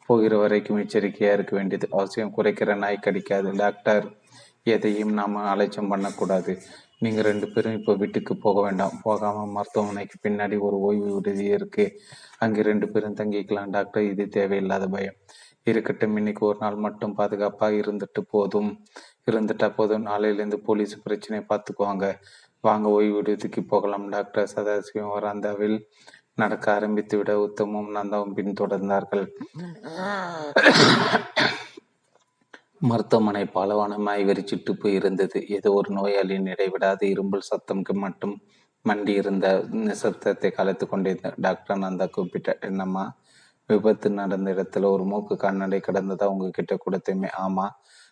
[0.10, 2.36] போகிற வரைக்கும் எச்சரிக்கையாக இருக்க வேண்டியது அவசியம்.
[2.38, 3.50] குறைக்கிற நாய் கடிக்காது.
[3.64, 4.06] டாக்டர்
[4.74, 6.54] எதையும் நாம் அலட்சியம் பண்ணக்கூடாது.
[7.04, 8.96] நீங்கள் ரெண்டு பேரும் இப்போ வீட்டுக்கு போக வேண்டாம்.
[9.04, 11.86] போகாமல் மருத்துவமனைக்கு பின்னாடி ஒரு ஓய்வு விடுதி இருக்கு.
[12.44, 13.74] அங்கே ரெண்டு பேரும் தங்கிக்கலாம்.
[13.76, 15.18] டாக்டர் இது தேவையில்லாத பயம்.
[15.72, 18.72] இருக்கட்டும் இன்னைக்கு ஒரு நாள் மட்டும் பாதுகாப்பாக இருந்துட்டு போதும்.
[19.30, 20.06] இருந்துட்டா போதும்.
[20.10, 22.08] நாளையிலேருந்து போலீஸ் பிரச்சனையை பார்த்துக்குவாங்க.
[22.68, 24.06] வாங்க ஓய்வு விடுதிக்கு போகலாம்.
[24.10, 25.78] டாக்டர் சதாசிவம் வராந்தாவில்
[26.42, 29.28] நடக்க ஆரம்பித்து விட உத்தமும் நந்தாவும் பின்தொடர்ந்தார்கள்.
[32.82, 38.36] மருத்துவமனை பாலவானமாய் வெறிச்சிட்டு போய் இருந்தது ஏதோ ஒரு நோயாளியின் இடைவிடாத இரும்பல் சத்தம்க்கு மட்டும்
[38.86, 39.48] மண்டி இருந்த
[39.86, 43.06] நிசப்தத்தை கலைத்து கொண்டிருந்த டாக்டர் நந்தா கூப்பிட்ட என்னம்மா
[43.70, 47.30] விபத்து நடந்த இடத்துல ஒரு மூக்கு கண்ணாடி கிடந்ததா உங்ககிட்ட கொடுத்தேமே?
[47.46, 47.66] ஆமா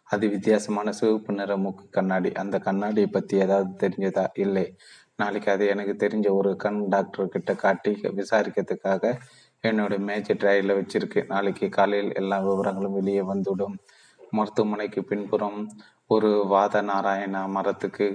[0.09, 2.29] அது வித்தியாசமான சிவப்பு நிற மூக்கு கண்ணாடி.
[2.41, 4.25] அந்த கண்ணாடியை பத்தி ஏதாவது தெரிஞ்சதா?
[4.37, 4.65] இல்லை.
[5.19, 9.03] நாளைக்கு அது எனக்கு தெரிஞ்ச ஒரு கண் டாக்டர் கிட்ட காட்டி விசாரிக்கிறதுக்காக
[9.63, 13.75] என்னோட மேஜர் ட்ரையில் வச்சிருக்கு நாளைக்கு காலையில் எல்லா விவரங்களும் வெளியே வந்துவிடும்.
[14.37, 15.59] மருத்துவமனைக்கு பின்புறம்
[16.13, 18.07] ஒரு வாத நாராயணா மரத்துக்கு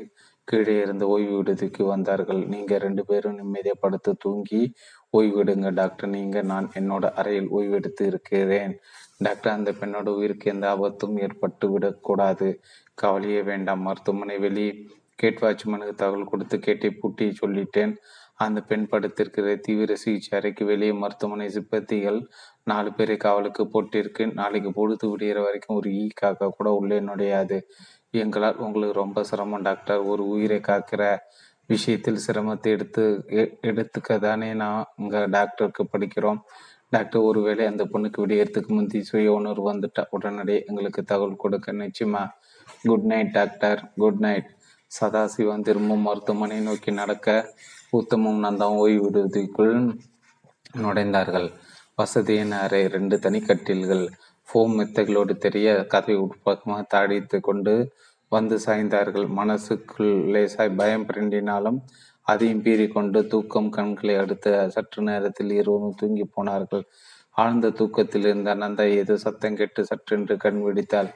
[0.48, 2.40] கீழே இருந்து ஓய்வு விடுதிக்கு வந்தார்கள்.
[2.46, 4.60] நீங்க ரெண்டு பேரும் நிம்மதியாக படுத்து தூங்கி
[5.16, 6.08] ஓய்வெடுங்க டாக்டர்.
[6.08, 8.74] நீங்க நான் என்னோட அறையில் ஓய்வெடுத்து இருக்கிறேன்.
[9.18, 12.48] டாக்டர் அந்த பெண்ணோட உயிருக்கு எந்த ஆபத்தும் ஏற்பட்டு விடக்கூடாது.
[13.02, 13.84] கவலையே வேண்டாம்.
[13.88, 14.66] மருத்துவமனை வெளி
[15.20, 17.94] கேட் வாட்ச்மேனுக்கு தகவல் கொடுத்து கேட்டை பூட்டி சொல்லிட்டேன்.
[18.44, 22.20] அந்த பெண் படுத்திருக்கிற தீவிர சிகிச்சை அறைக்கு வெளியே மருத்துவமனை சிப்பந்திகள்
[22.72, 24.24] நாலு பேரை காவலுக்கு போட்டிருக்கு.
[24.40, 27.58] நாளைக்கு பொழுது விடுகிற வரைக்கும் ஒரு ஈ காக்கா கூட உள்ளே நுழையாது.
[28.22, 30.02] எங்களால் உங்களுக்கு ரொம்ப சிரமம் டாக்டர்.
[30.12, 31.02] ஒரு உயிரை காக்கிற
[31.72, 33.02] விஷயத்தில் சிரமத்தை எடுத்து
[33.70, 36.40] எடுத்துக்க தானே நான் இங்கே டாக்டருக்கு படிக்கிறோம்.
[36.94, 42.22] டாக்டர் ஒருவேளை அந்த பொண்ணுக்கு விடியறதுக்கு முந்தி சுய உணர்வு வந்துட்டா உடனடியே எங்களுக்கு தகவல் கொடுக்க நிச்சயமா.
[42.82, 43.80] Good night doctor.
[44.02, 44.48] Good night
[44.90, 47.28] Sadasivam திரும்பவும் மருத்துவமனை நோக்கி நடக்க
[47.98, 49.74] உத்தமும் நந்தாவும் ஓய்வு விடுவதற்குள்
[50.82, 51.48] நுழைந்தார்கள்.
[51.98, 54.02] வசதியின் அறை ரெண்டு தனி கட்டில்கள்
[54.48, 57.74] ஃபோம் மெத்தைகளோடு தெரிய கதை உட்பக்கமாக தாடித்து கொண்டு
[58.32, 59.26] வந்து சாய்ந்தார்கள்.
[59.38, 61.78] மனசுக்குள் லேசாய் பயம் பிரிண்டினாலும்
[62.26, 66.84] அதையும் பீறிக்கொண்டு தூக்கம் கண்களை அடுத்து சற்று நேரத்தில் இருவரும் தூங்கி போனார்கள்.
[67.36, 71.10] ஆழ்ந்த தூக்கத்தில் இருந்த நந்தா ஏதோ சத்தம் கெட்டு சற்றென்று கண் விடித்தாள்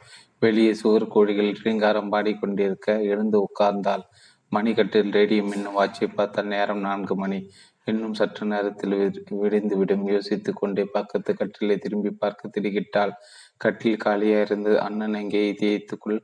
[0.44, 4.04] வெளியே சுவர் கோழிகள் ரீங்காரம் பாடிக்கொண்டிருக்க எழுந்து உட்கார்ந்தாள்.
[4.52, 7.38] மணிக்கட்டில் ரேடியோ மின்னும் வாட்சை பார்த்த நேரம் நான்கு மணி.
[7.86, 8.94] இன்னும் சற்று நேரத்தில்
[9.40, 13.12] விடிந்து விடும் யோசித்து கொண்டே பக்கத்து கட்டிலை திரும்பி பார்க்க திடுக்கிட்டாள்.
[13.56, 15.40] கட்டில் காலியா இருந்து அண்ணன் எங்கே?
[15.52, 16.18] இதயத்துக்குள்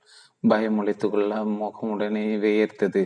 [0.45, 3.03] பயம் உழைத்துக்கொள்ள முகமுடனே வியர்த்தது.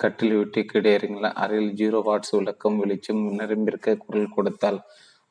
[0.00, 4.78] கட்டில் விட்டு கிடையாருங்களா அறையில் ஜீரோ வாட்ஸ் விளக்கம் வெளிச்சம் நிரம்பிருக்க குரல் கொடுத்தாள்.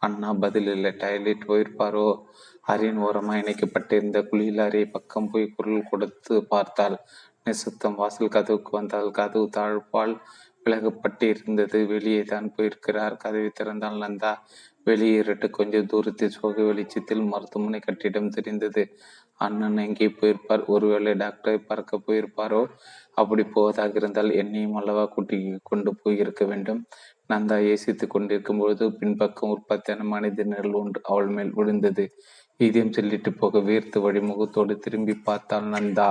[0.01, 0.91] அண்ணா பதில் இல்லை.
[1.03, 2.07] டாய்லெட் போயிருப்பாரோ
[2.67, 6.97] அறையின் ஓரமாக இணைக்கப்பட்டிருந்த குளியல் அறை பக்கம் போய் குரல் கொடுத்து பார்த்தாள்.
[7.47, 10.13] நிசத்தம் வாசல் கதவுக்கு வந்தால் கதவு தாழ்பால்
[10.65, 13.15] விலகப்பட்டு இருந்தது வெளியே தான் போயிருக்கிறார்.
[13.17, 14.31] கதவை திறந்தால் நந்தா.
[14.83, 18.83] வெளியே இருட்டு கொஞ்சம் தூரத்தில் சோக வெளிச்சத்தில் மருத்துவமனை கட்டிடம் தெரிந்தது.
[19.41, 20.63] அண்ணன் எங்கே போயிருப்பார்?
[20.65, 22.61] ஒருவேளை டாக்டரை பார்க்க போயிருப்பாரோ?
[23.13, 26.81] அப்படி போவதாக இருந்தால் என்னையும் அல்லவா கூட்டி கொண்டு போயிருக்க வேண்டும்?
[27.27, 32.05] நந்தா யோசித்துக் கொண்டிருக்கும் பொழுது பின்பக்கம் உற்பத்தியான மனித நிழல் ஒன்று அவள் மேல் விழுந்தது.
[32.59, 36.09] இதயம் சொல்லிட்டு போக வீர்த்து வழிமுகத்தோடு திரும்பி பார்த்தாள் நந்தா.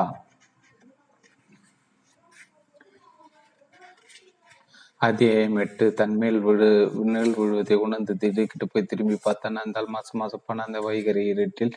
[5.05, 9.59] அத்தியாயம் எட்டு தன்மேல் விழு விண்ணில் விழுவதை உணர்ந்து திடுக்கிட்டு போய் திரும்பி பார்த்தான்.
[9.65, 11.73] அந்த மாசம் மாசப்பான அந்த வைகரை இருட்டில்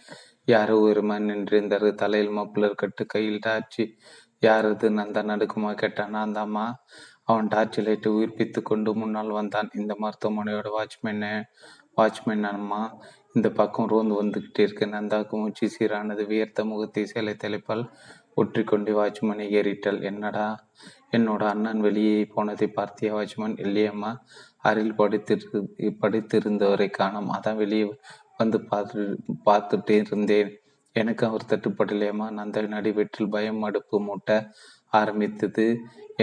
[0.45, 1.89] யாரோ ஒரு மண் நின்றிருந்தாரு.
[1.93, 3.85] தலையில் மப்புலர் கட்டு கையில் டார்ச்சி.
[4.41, 4.89] யாரது?
[4.99, 6.19] நந்தா நடுக்குமா கேட்டானா.
[6.27, 6.65] அந்த அம்மா
[7.23, 9.71] அவன் டார்ச்சி லைட்டு உயிர்ப்பித்து கொண்டு முன்னால் வந்தான்.
[9.73, 11.33] இந்த மருத்துவமனையோட வாட்ச்மேனு
[11.97, 12.81] வாட்ச்மேன் அம்மா
[13.33, 14.87] இந்த பக்கம் ரோந்து வந்துகிட்டே இருக்கு.
[14.87, 17.83] நந்தாக்கு மூச்சு சீரானது வியர்த்த முகத்தை சேலை தலைப்பால்
[18.35, 19.99] ஒற்றிக்கொண்டு வாட்ச்மேனை ஏறிட்டாள்.
[20.03, 20.47] என்னடா?
[21.13, 24.11] என்னோட அண்ணன் வெளியே போனதை பார்த்தியா வாட்ச்மேன் இல்லையம்மா
[24.67, 25.59] அருகில் படித்திரு
[26.01, 27.85] படித்திருந்தவரை காணும் அதான் வெளியே
[28.41, 29.03] வந்து பார்த்து
[29.45, 30.49] பார்த்துட்டே இருந்தேன்.
[30.95, 32.27] எனக்கு அவர் தட்டுப்படலையம்மா.
[32.39, 34.31] நந்த நடிவெற்றில் பயம் அடுப்பு மூட்ட
[34.93, 35.65] ஆரம்பித்தது.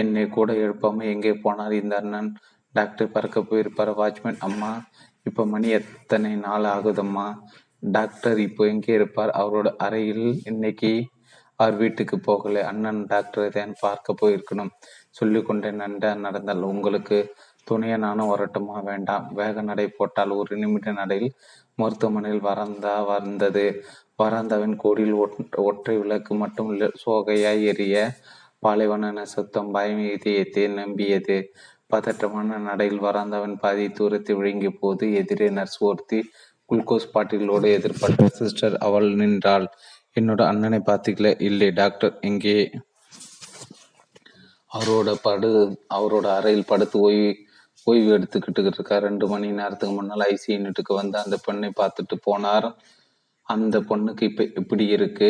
[0.01, 2.29] என்னை கூட எழுப்பாம எங்கே போனார் இந்த அண்ணன்?
[2.75, 4.39] டாக்டர் பறக்க போயிருப்பார் வாட்ச்மேன்?
[4.47, 4.71] அம்மா
[5.25, 7.27] இப்போ மணி எத்தனை நாள் ஆகுதம்மா?
[7.97, 9.31] டாக்டர் இப்போ எங்கே இருப்பார்?
[9.41, 10.91] அவரோட அறையில் இன்னைக்கு
[11.59, 12.61] அவர் வீட்டுக்கு போகலை.
[12.71, 14.71] அண்ணன் டாக்டரை தான் பார்க்க போயிருக்கணும்.
[15.19, 17.17] சொல்லி கொண்டே நண்ட நடந்தால் உங்களுக்கு
[17.69, 18.77] துணையை நானும் வரட்டுமா?
[18.89, 19.27] வேண்டாம்.
[19.39, 21.31] வேக நடை போட்டால் ஒரு நிமிட நடையில்
[21.81, 23.65] மருத்துவமனையில் வரந்தா வந்தது.
[24.21, 25.15] வராந்தாவின் கோடியில்
[25.67, 26.69] ஒற்றை விளக்கு மட்டும்
[27.03, 27.95] சோகையாய் எரிய
[28.65, 31.37] பாலைவன சுத்தம் பயம் இதயத்தை நம்பியது.
[31.93, 36.19] பதற்றமான நடையில் வராந்தாவின் பாதி தூரத்தை விழுங்கிய போது எதிரே நர்ஸ் ஒருத்தி
[36.69, 39.67] குளுக்கோஸ் பாட்டிலோடு எதிர்பார்த்த சிஸ்டர் அவள் நின்றாள்.
[40.19, 42.71] என்னோட அண்ணனை பார்த்தீங்களே இல்லை டாக்டர் எங்கே
[44.71, 45.49] அவரோட படு
[45.93, 47.27] அவரோட அறையில் படுத்து ஓய்வு
[47.83, 52.67] ஓய்வு எடுத்துக்கிட்டு இருக்கா ரெண்டு மணி நேரத்துக்கு முன்னால் ஐசி யூனிட்டுக்கு வந்து அந்த பெண்ணை பார்த்துட்டு போனார்.
[53.41, 55.29] அந்த பொண்ணுக்கு இப்போ எப்படி இருக்கு?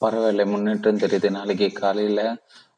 [0.00, 1.30] பரவாயில்ல முன்னேற்றம் தெரியுது.
[1.30, 2.24] நாளைக்கு காலையில்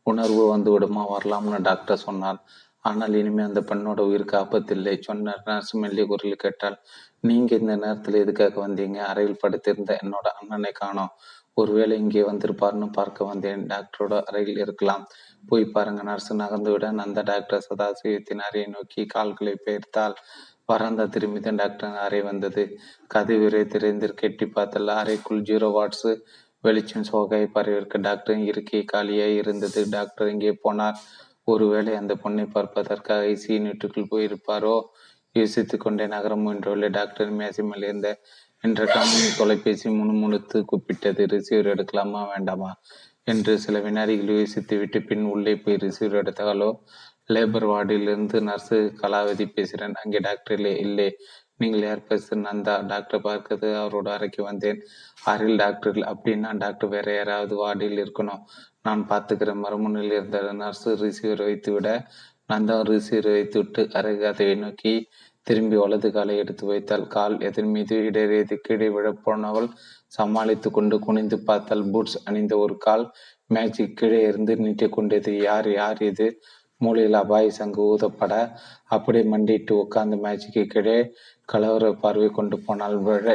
[0.02, 1.02] உணர்வு வந்து விடுமா?
[1.18, 2.40] வரலாம்னு டாக்டர் சொன்னார்.
[2.84, 5.42] ஆனால் இனிமே அந்த பெண்ணோட உயிருக்கு ஆபத்தில்லை சொன்னார்.
[5.46, 6.78] நர்ஸ் மெல்லிய குரலில் கேட்டால்
[7.20, 8.98] நீங்க இந்த நேரத்தில் எதுக்காக வந்தீங்க?
[9.10, 11.12] அறையில் படுத்திருந்த என்னோட அண்ணனை காணோம்.
[11.54, 13.62] ஒருவேளை இங்கே வந்திருப்பார்னு பார்க்க வந்தேன்.
[13.72, 15.02] டாக்டரோட அறையில் இருக்கலாம்.
[15.48, 20.16] போய் பாருங்க நர்ஸ் நகர்ந்துவிடன் அந்த டாக்டர் சதாசிவத்தின் அறையை நோக்கி கால்களை பெயர்த்தால்
[20.66, 22.62] வராந்தா திரும்பிதான் டாக்டர் அறை வந்தது.
[23.14, 26.08] கதவிரை திறந்து கெட்டி பார்த்தல அறைக்குள் ஜீரோ வாட்ஸ்
[26.64, 29.80] வெளிச்சம் சோகை பரவிருக்க டாக்டர் இருக்கை காலியாக இருந்தது.
[29.90, 30.98] டாக்டர் இங்கே போனார்.
[31.44, 34.82] ஒருவேளை அந்த பொண்ணை பார்ப்பதற்காக ஐசி யூனிட்டுக்குள் போயிருப்பாரோ?
[35.32, 38.20] யோசித்துக் கொண்டே நகரம் முயன்றுள்ள டாக்டர் மேசி இருந்த
[38.60, 41.26] என்ற கம்பெனி தொலைபேசி முணுமுணுத்து கூப்பிட்டது.
[41.26, 42.28] ரிசீவர் எடுக்கலாமா?
[42.28, 42.80] வேண்டாமா?
[43.24, 46.70] என்று சில வினாடிகள் யோசித்து விட்டு பின் உள்ளே போய் ரிசீவர் எடுத்தாலோ?
[47.28, 50.78] லேபர் வார்டிலிருந்து நர்ஸு கலாவதி பேசுகிறேன் அங்கே டாக்டர் இல்லை.
[50.78, 51.16] இல்லை.
[51.56, 52.86] நீங்கள் யார் பேச நந்தா.
[52.86, 54.80] டாக்டர் பார்க்கறது அவரோட அறைக்கு வந்தேன்.
[55.24, 55.94] அறையில் டாக்டர்.
[55.94, 58.42] அப்படின்னா டாக்டர் வேற யாராவது வார்டில் இருக்கணும்.
[58.84, 61.88] நான் பார்த்துக்கிறேன் மறுமுனையில் இருந்த நர்ஸு ரிசீவர் வைத்து விட
[62.48, 64.94] நந்தா ரிசீவர் வைத்து விட்டு அறை நோக்கி
[65.46, 69.68] திரும்பி வலது காலை எடுத்து வைத்தால் கால் எதன் மீது இடறியது கீழே விழப்போனவள்
[70.08, 73.04] சமாளித்து கொண்டு குனிந்து பார்த்தால் பூட்ஸ் அணிந்த ஒரு கால்
[73.46, 75.32] மேஜிக் கீழே இருந்து நீட்டிக் கொண்டது.
[75.48, 76.26] யார் யார் இது?
[76.80, 78.32] மூலையில் அபாய சங்கு ஊதப்பட
[78.86, 80.96] அப்படியே மண்டிட்டு உட்கார்ந்து மேஜிக்கு கீழே
[81.48, 83.26] கலவர பார்வை கொண்டு போனால் விழ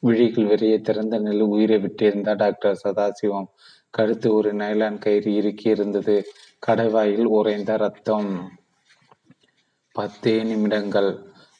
[0.00, 3.48] விழிகள் வெறிய திறந்த நிலை உயிரை விட்டிருந்தார் டாக்டர் சதாசிவம்.
[3.90, 6.24] கழுத்து ஒரு நைலான் கயிறு இறுக்கி இருந்தது.
[6.66, 8.50] கடைவாயில் உறைந்த ரத்தம்.
[9.92, 11.10] பத்தே நிமிடங்கள்.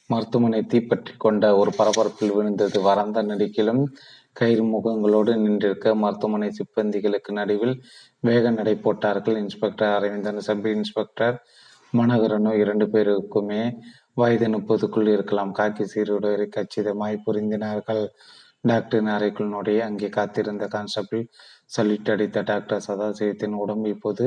[0.05, 2.81] மருத்துவமனை தீப்பற்றி கொண்ட ஒரு பரபரப்பில் விழுந்தது.
[2.81, 3.83] வறந்த நடிக்கிலும்
[4.33, 7.75] கயிறு முகங்களோடு நின்றிருக்க மருத்துவமனை சிப்பந்திகளுக்கு நடுவில்
[8.19, 9.37] வேக நடை போட்டார்கள்.
[9.37, 11.37] இன்ஸ்பெக்டர் அரவிந்தன் சப் இன்ஸ்பெக்டர்
[11.97, 13.61] மனோகரனோ இரண்டு பேருக்குமே
[14.13, 15.53] வயது முப்பதுக்குள் இருக்கலாம்.
[15.53, 18.03] காக்கி சீருடையரை கச்சிதமாய் புரிந்தினார்கள்.
[18.61, 21.21] டாக்டரின் அறைக்குள் நுடைய அங்கே காத்திருந்த கான்ஸ்டபிள்
[21.77, 24.25] சல்யூட் அடித்த டாக்டர் சதாசிவத்தின் உடம்பு இப்போது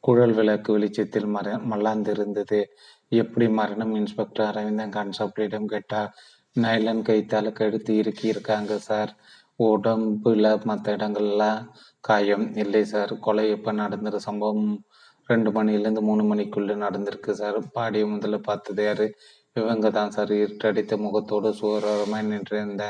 [0.00, 2.60] குழல் விளக்கு வெளிச்சத்தில் மற மல்லாந்திருந்தது.
[3.12, 3.94] எப்படி மரணம்?
[3.94, 6.10] இன்ஸ்பெக்டர் அரவிந்தன் கான்ஸ்டபிளிடம் கேட்டார்.
[6.56, 9.12] நைலன் கைத்தால கழுத்து இறுக்கி இருக்காங்க சார்.
[9.58, 11.60] உடம்புல மற்ற இடங்கள்லாம்
[12.00, 13.18] காயம் இல்லை சார்.
[13.18, 14.84] கொலை எப்போ நடந்துரு சம்பவம்
[15.28, 17.58] ரெண்டு மணிலேருந்து மூணு மணிக்குள்ளே நடந்திருக்கு சார்.
[17.72, 19.06] பாடிய முதல்ல பார்த்தது யாரு?
[19.54, 20.32] இவங்க தான் சார்.
[20.42, 22.84] இருட்டடித்த முகத்தோடு சுவரமாய் நின்றிருந்த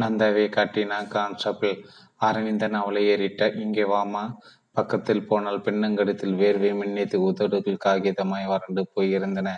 [0.00, 1.74] நந்தாவை காட்டினான் கான்ஸ்டபிள்
[2.16, 4.24] அரவிந்தன் அவளை ஏறிட்ட இங்கே வாமா.
[4.72, 9.48] பக்கத்தில் போனால் பின்னங்கடத்தில் வேர்வை மின்னித்து உதடுகள் காகிதமாய் வறண்டு போயிருந்தன.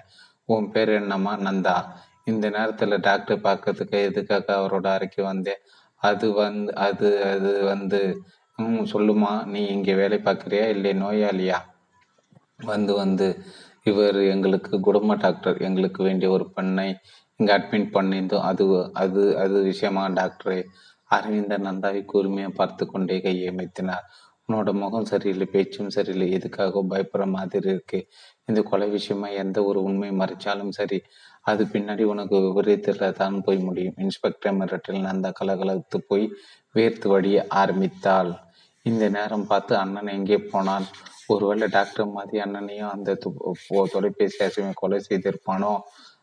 [0.49, 1.33] உன் பேர் என்னம்மா?
[1.39, 1.77] நந்தா.
[2.25, 5.63] இந்த நேரத்தில் டாக்டர் பார்க்கறதுக்கு எதுக்காக அவரோட அறைக்கு வந்தேன்
[6.03, 8.01] அது வந்து அது அது வந்து
[8.59, 9.33] ம் சொல்லுமா.
[9.47, 10.65] நீ இங்கே வேலை பார்க்குறியா?
[10.69, 11.59] இல்லை நோயாளியா?
[12.65, 13.29] வந்து வந்து.
[13.83, 15.59] இவர் எங்களுக்கு குடும்ப டாக்டர்.
[15.61, 16.89] எங்களுக்கு வேண்டிய ஒரு பெண்ணை
[17.43, 18.45] இங்கே அட்மிட் பண்ணியிருந்தோம்.
[18.51, 18.65] அது
[19.03, 20.59] அது அது விஷயமா டாக்டரே
[21.11, 24.07] அரவிந்தன் நந்தாவை கூர்மையாக பார்த்து கொண்டே கையமைத்தினார்
[24.47, 26.27] உன்னோட முகம் சரியில்லை பேச்சும் சரியில்லை.
[26.37, 27.99] எதுக்காக பயப்படுற மாதிரி இருக்கு.
[28.49, 30.99] இந்த கொலை விஷயமா எந்த ஒரு உண்மை மறைச்சாலும் சரி
[31.51, 33.97] அது பின்னாடி உனக்கு விபரீதத்துல தான் போய் முடியும்.
[34.05, 36.27] இன்ஸ்பெக்டர் மிரட்டில் நந்தா கலகலத்து போய்
[36.75, 38.33] வேர்த்து வழிய ஆரம்பித்தாள்.
[38.87, 40.87] இந்த நேரம் பார்த்து அண்ணன் எங்கே போனான்?
[41.33, 43.19] ஒருவேளை டாக்டர் மாதிரி அண்ணனையும் அந்த
[43.95, 45.75] தொலைபேசி அசைமை கொலை செய்திருப்பானோ?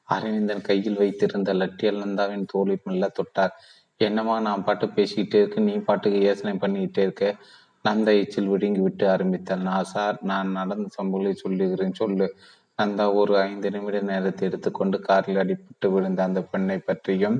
[0.09, 3.53] அரவிந்தன் கையில் வைத்திருந்த லட்டியல் நந்தாவின் தோலை மெல்ல தொட்டார்.
[4.01, 7.25] என்னமா நான் பாட்டு பேசிக்கிட்டே இருக்கு நீ பாட்டுக்கு யோசனை பண்ணிக்கிட்டே இருக்க?
[7.85, 9.65] நந்தா எச்சில் விடுங்கி விட்டு ஆரம்பித்தாள்.
[9.69, 12.27] நான் சார் நான் நடந்த சம்பவங்களை சொல்லுகிறேன் சொல்லு.
[12.79, 17.37] நந்தா ஒரு ஐந்து நிமிட நேரத்தை எடுத்துக்கொண்டு காரில் அடிபட்டு விழுந்த அந்த பெண்ணை பற்றியும்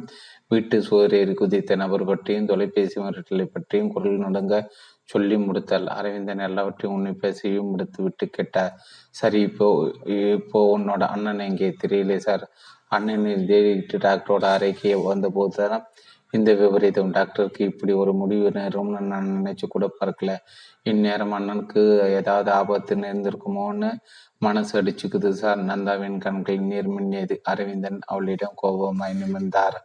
[0.47, 4.55] வீட்டு சுவரேறி குதித்த நபர் பற்றியும் தொலைபேசி மிரட்டலை பற்றியும் குரல் நடுங்க
[5.09, 8.73] சொல்லி முடித்தாள் அரவிந்தன் எல்லாவற்றையும் உன்னை பேசியும் முடித்து விட்டு கேட்டார்.
[9.19, 9.67] சரி இப்போ
[10.33, 11.69] இப்போ உன்னோட அண்ணன் எங்கே?
[11.83, 12.45] தெரியல சார்.
[12.91, 15.85] அண்ணன் தேடிட்டு டாக்டரோட அறைக்கு வந்தபோது தான்
[16.33, 17.13] இந்த விபரீதம்.
[17.17, 20.31] டாக்டருக்கு இப்படி ஒரு முடிவு நேரும்னு நான் நினைச்சு கூட பார்க்கல.
[20.91, 21.81] இந்நேரம் அண்ணனுக்கு
[22.19, 23.89] ஏதாவது ஆபத்து நேர்ந்திருக்குமோன்னு
[24.37, 25.61] மனசு அடிச்சுக்குது சார்.
[25.71, 29.77] நந்தாவின் கண்கள் நீர் மின்னியது அரவிந்தன் அவளிடம் கோபமாய் நிமிர்ந்தார்.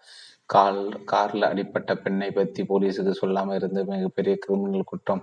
[0.51, 0.81] கால்
[1.13, 5.23] கார்ல அடிப்பட்ட பெண்ணை பத்தி போலீஸுக்கு சொல்லாம இருந்த மிகப்பெரிய கிரிமினல் குற்றம்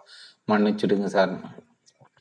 [0.51, 1.33] மன்னிச்சிடுங்க சார்.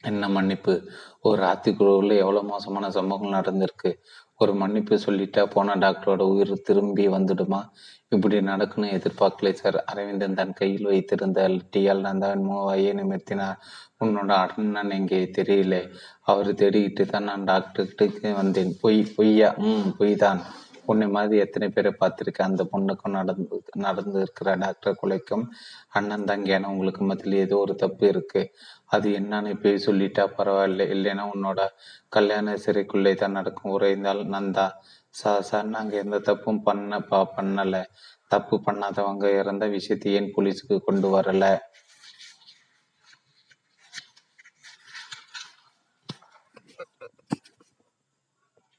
[0.04, 0.74] என்ன மன்னிப்பு?
[1.20, 3.90] ஒரு ராத்திரிக்குழுவில் எவ்வளோ மோசமான சம்பவங்கள் நடந்திருக்கு?
[4.36, 7.60] ஒரு மன்னிப்பு சொல்லிட்டா போன டாக்டரோட உயிர் திரும்பி வந்துடுமா?
[8.08, 9.78] இப்படி நடக்கணும் எதிர்பார்க்கலை சார்.
[9.84, 13.60] அரவிந்தன் தன் கையில் வைத்திருந்த டியால் நந்தாவின் மூவாயை நிமித்தினார்
[14.04, 15.20] உன்னோட அண்ணன் எங்கே?
[15.38, 15.74] தெரியல.
[16.22, 18.72] அவர் தேடிக்கிட்டு தான் நான் டாக்டர்கிட்ட வந்தேன்.
[18.82, 19.50] பொய் பொய்யா?
[19.68, 20.42] ம் பொய் தான்
[20.92, 25.44] உன்னை மாதிரி எத்தனை பேரை பார்த்துருக்கேன் அந்த பொண்ணுக்கும் நடந்து நடந்திருக்கிற டாக்டர் கொலைக்கும்
[25.98, 28.42] அண்ணன் தங்கியான உங்களுக்கு மத்தியில் ஏதோ ஒரு தப்பு இருக்கு.
[28.94, 30.86] அது என்னன்னு போய் சொல்லிட்டா பரவாயில்ல.
[30.94, 31.60] இல்லைன்னா உன்னோட
[32.16, 33.74] கல்யாண சிறைக்குள்ளே தான் நடக்கும்.
[33.76, 34.66] உரைந்தால் நந்தா.
[35.20, 37.82] சார் சார் நாங்கள் எந்த தப்பும் பண்ண பா பண்ணலை.
[38.34, 41.52] தப்பு பண்ணாதவங்க இறந்த விஷயத்தை ஏன் போலீஸுக்கு கொண்டு வரலை?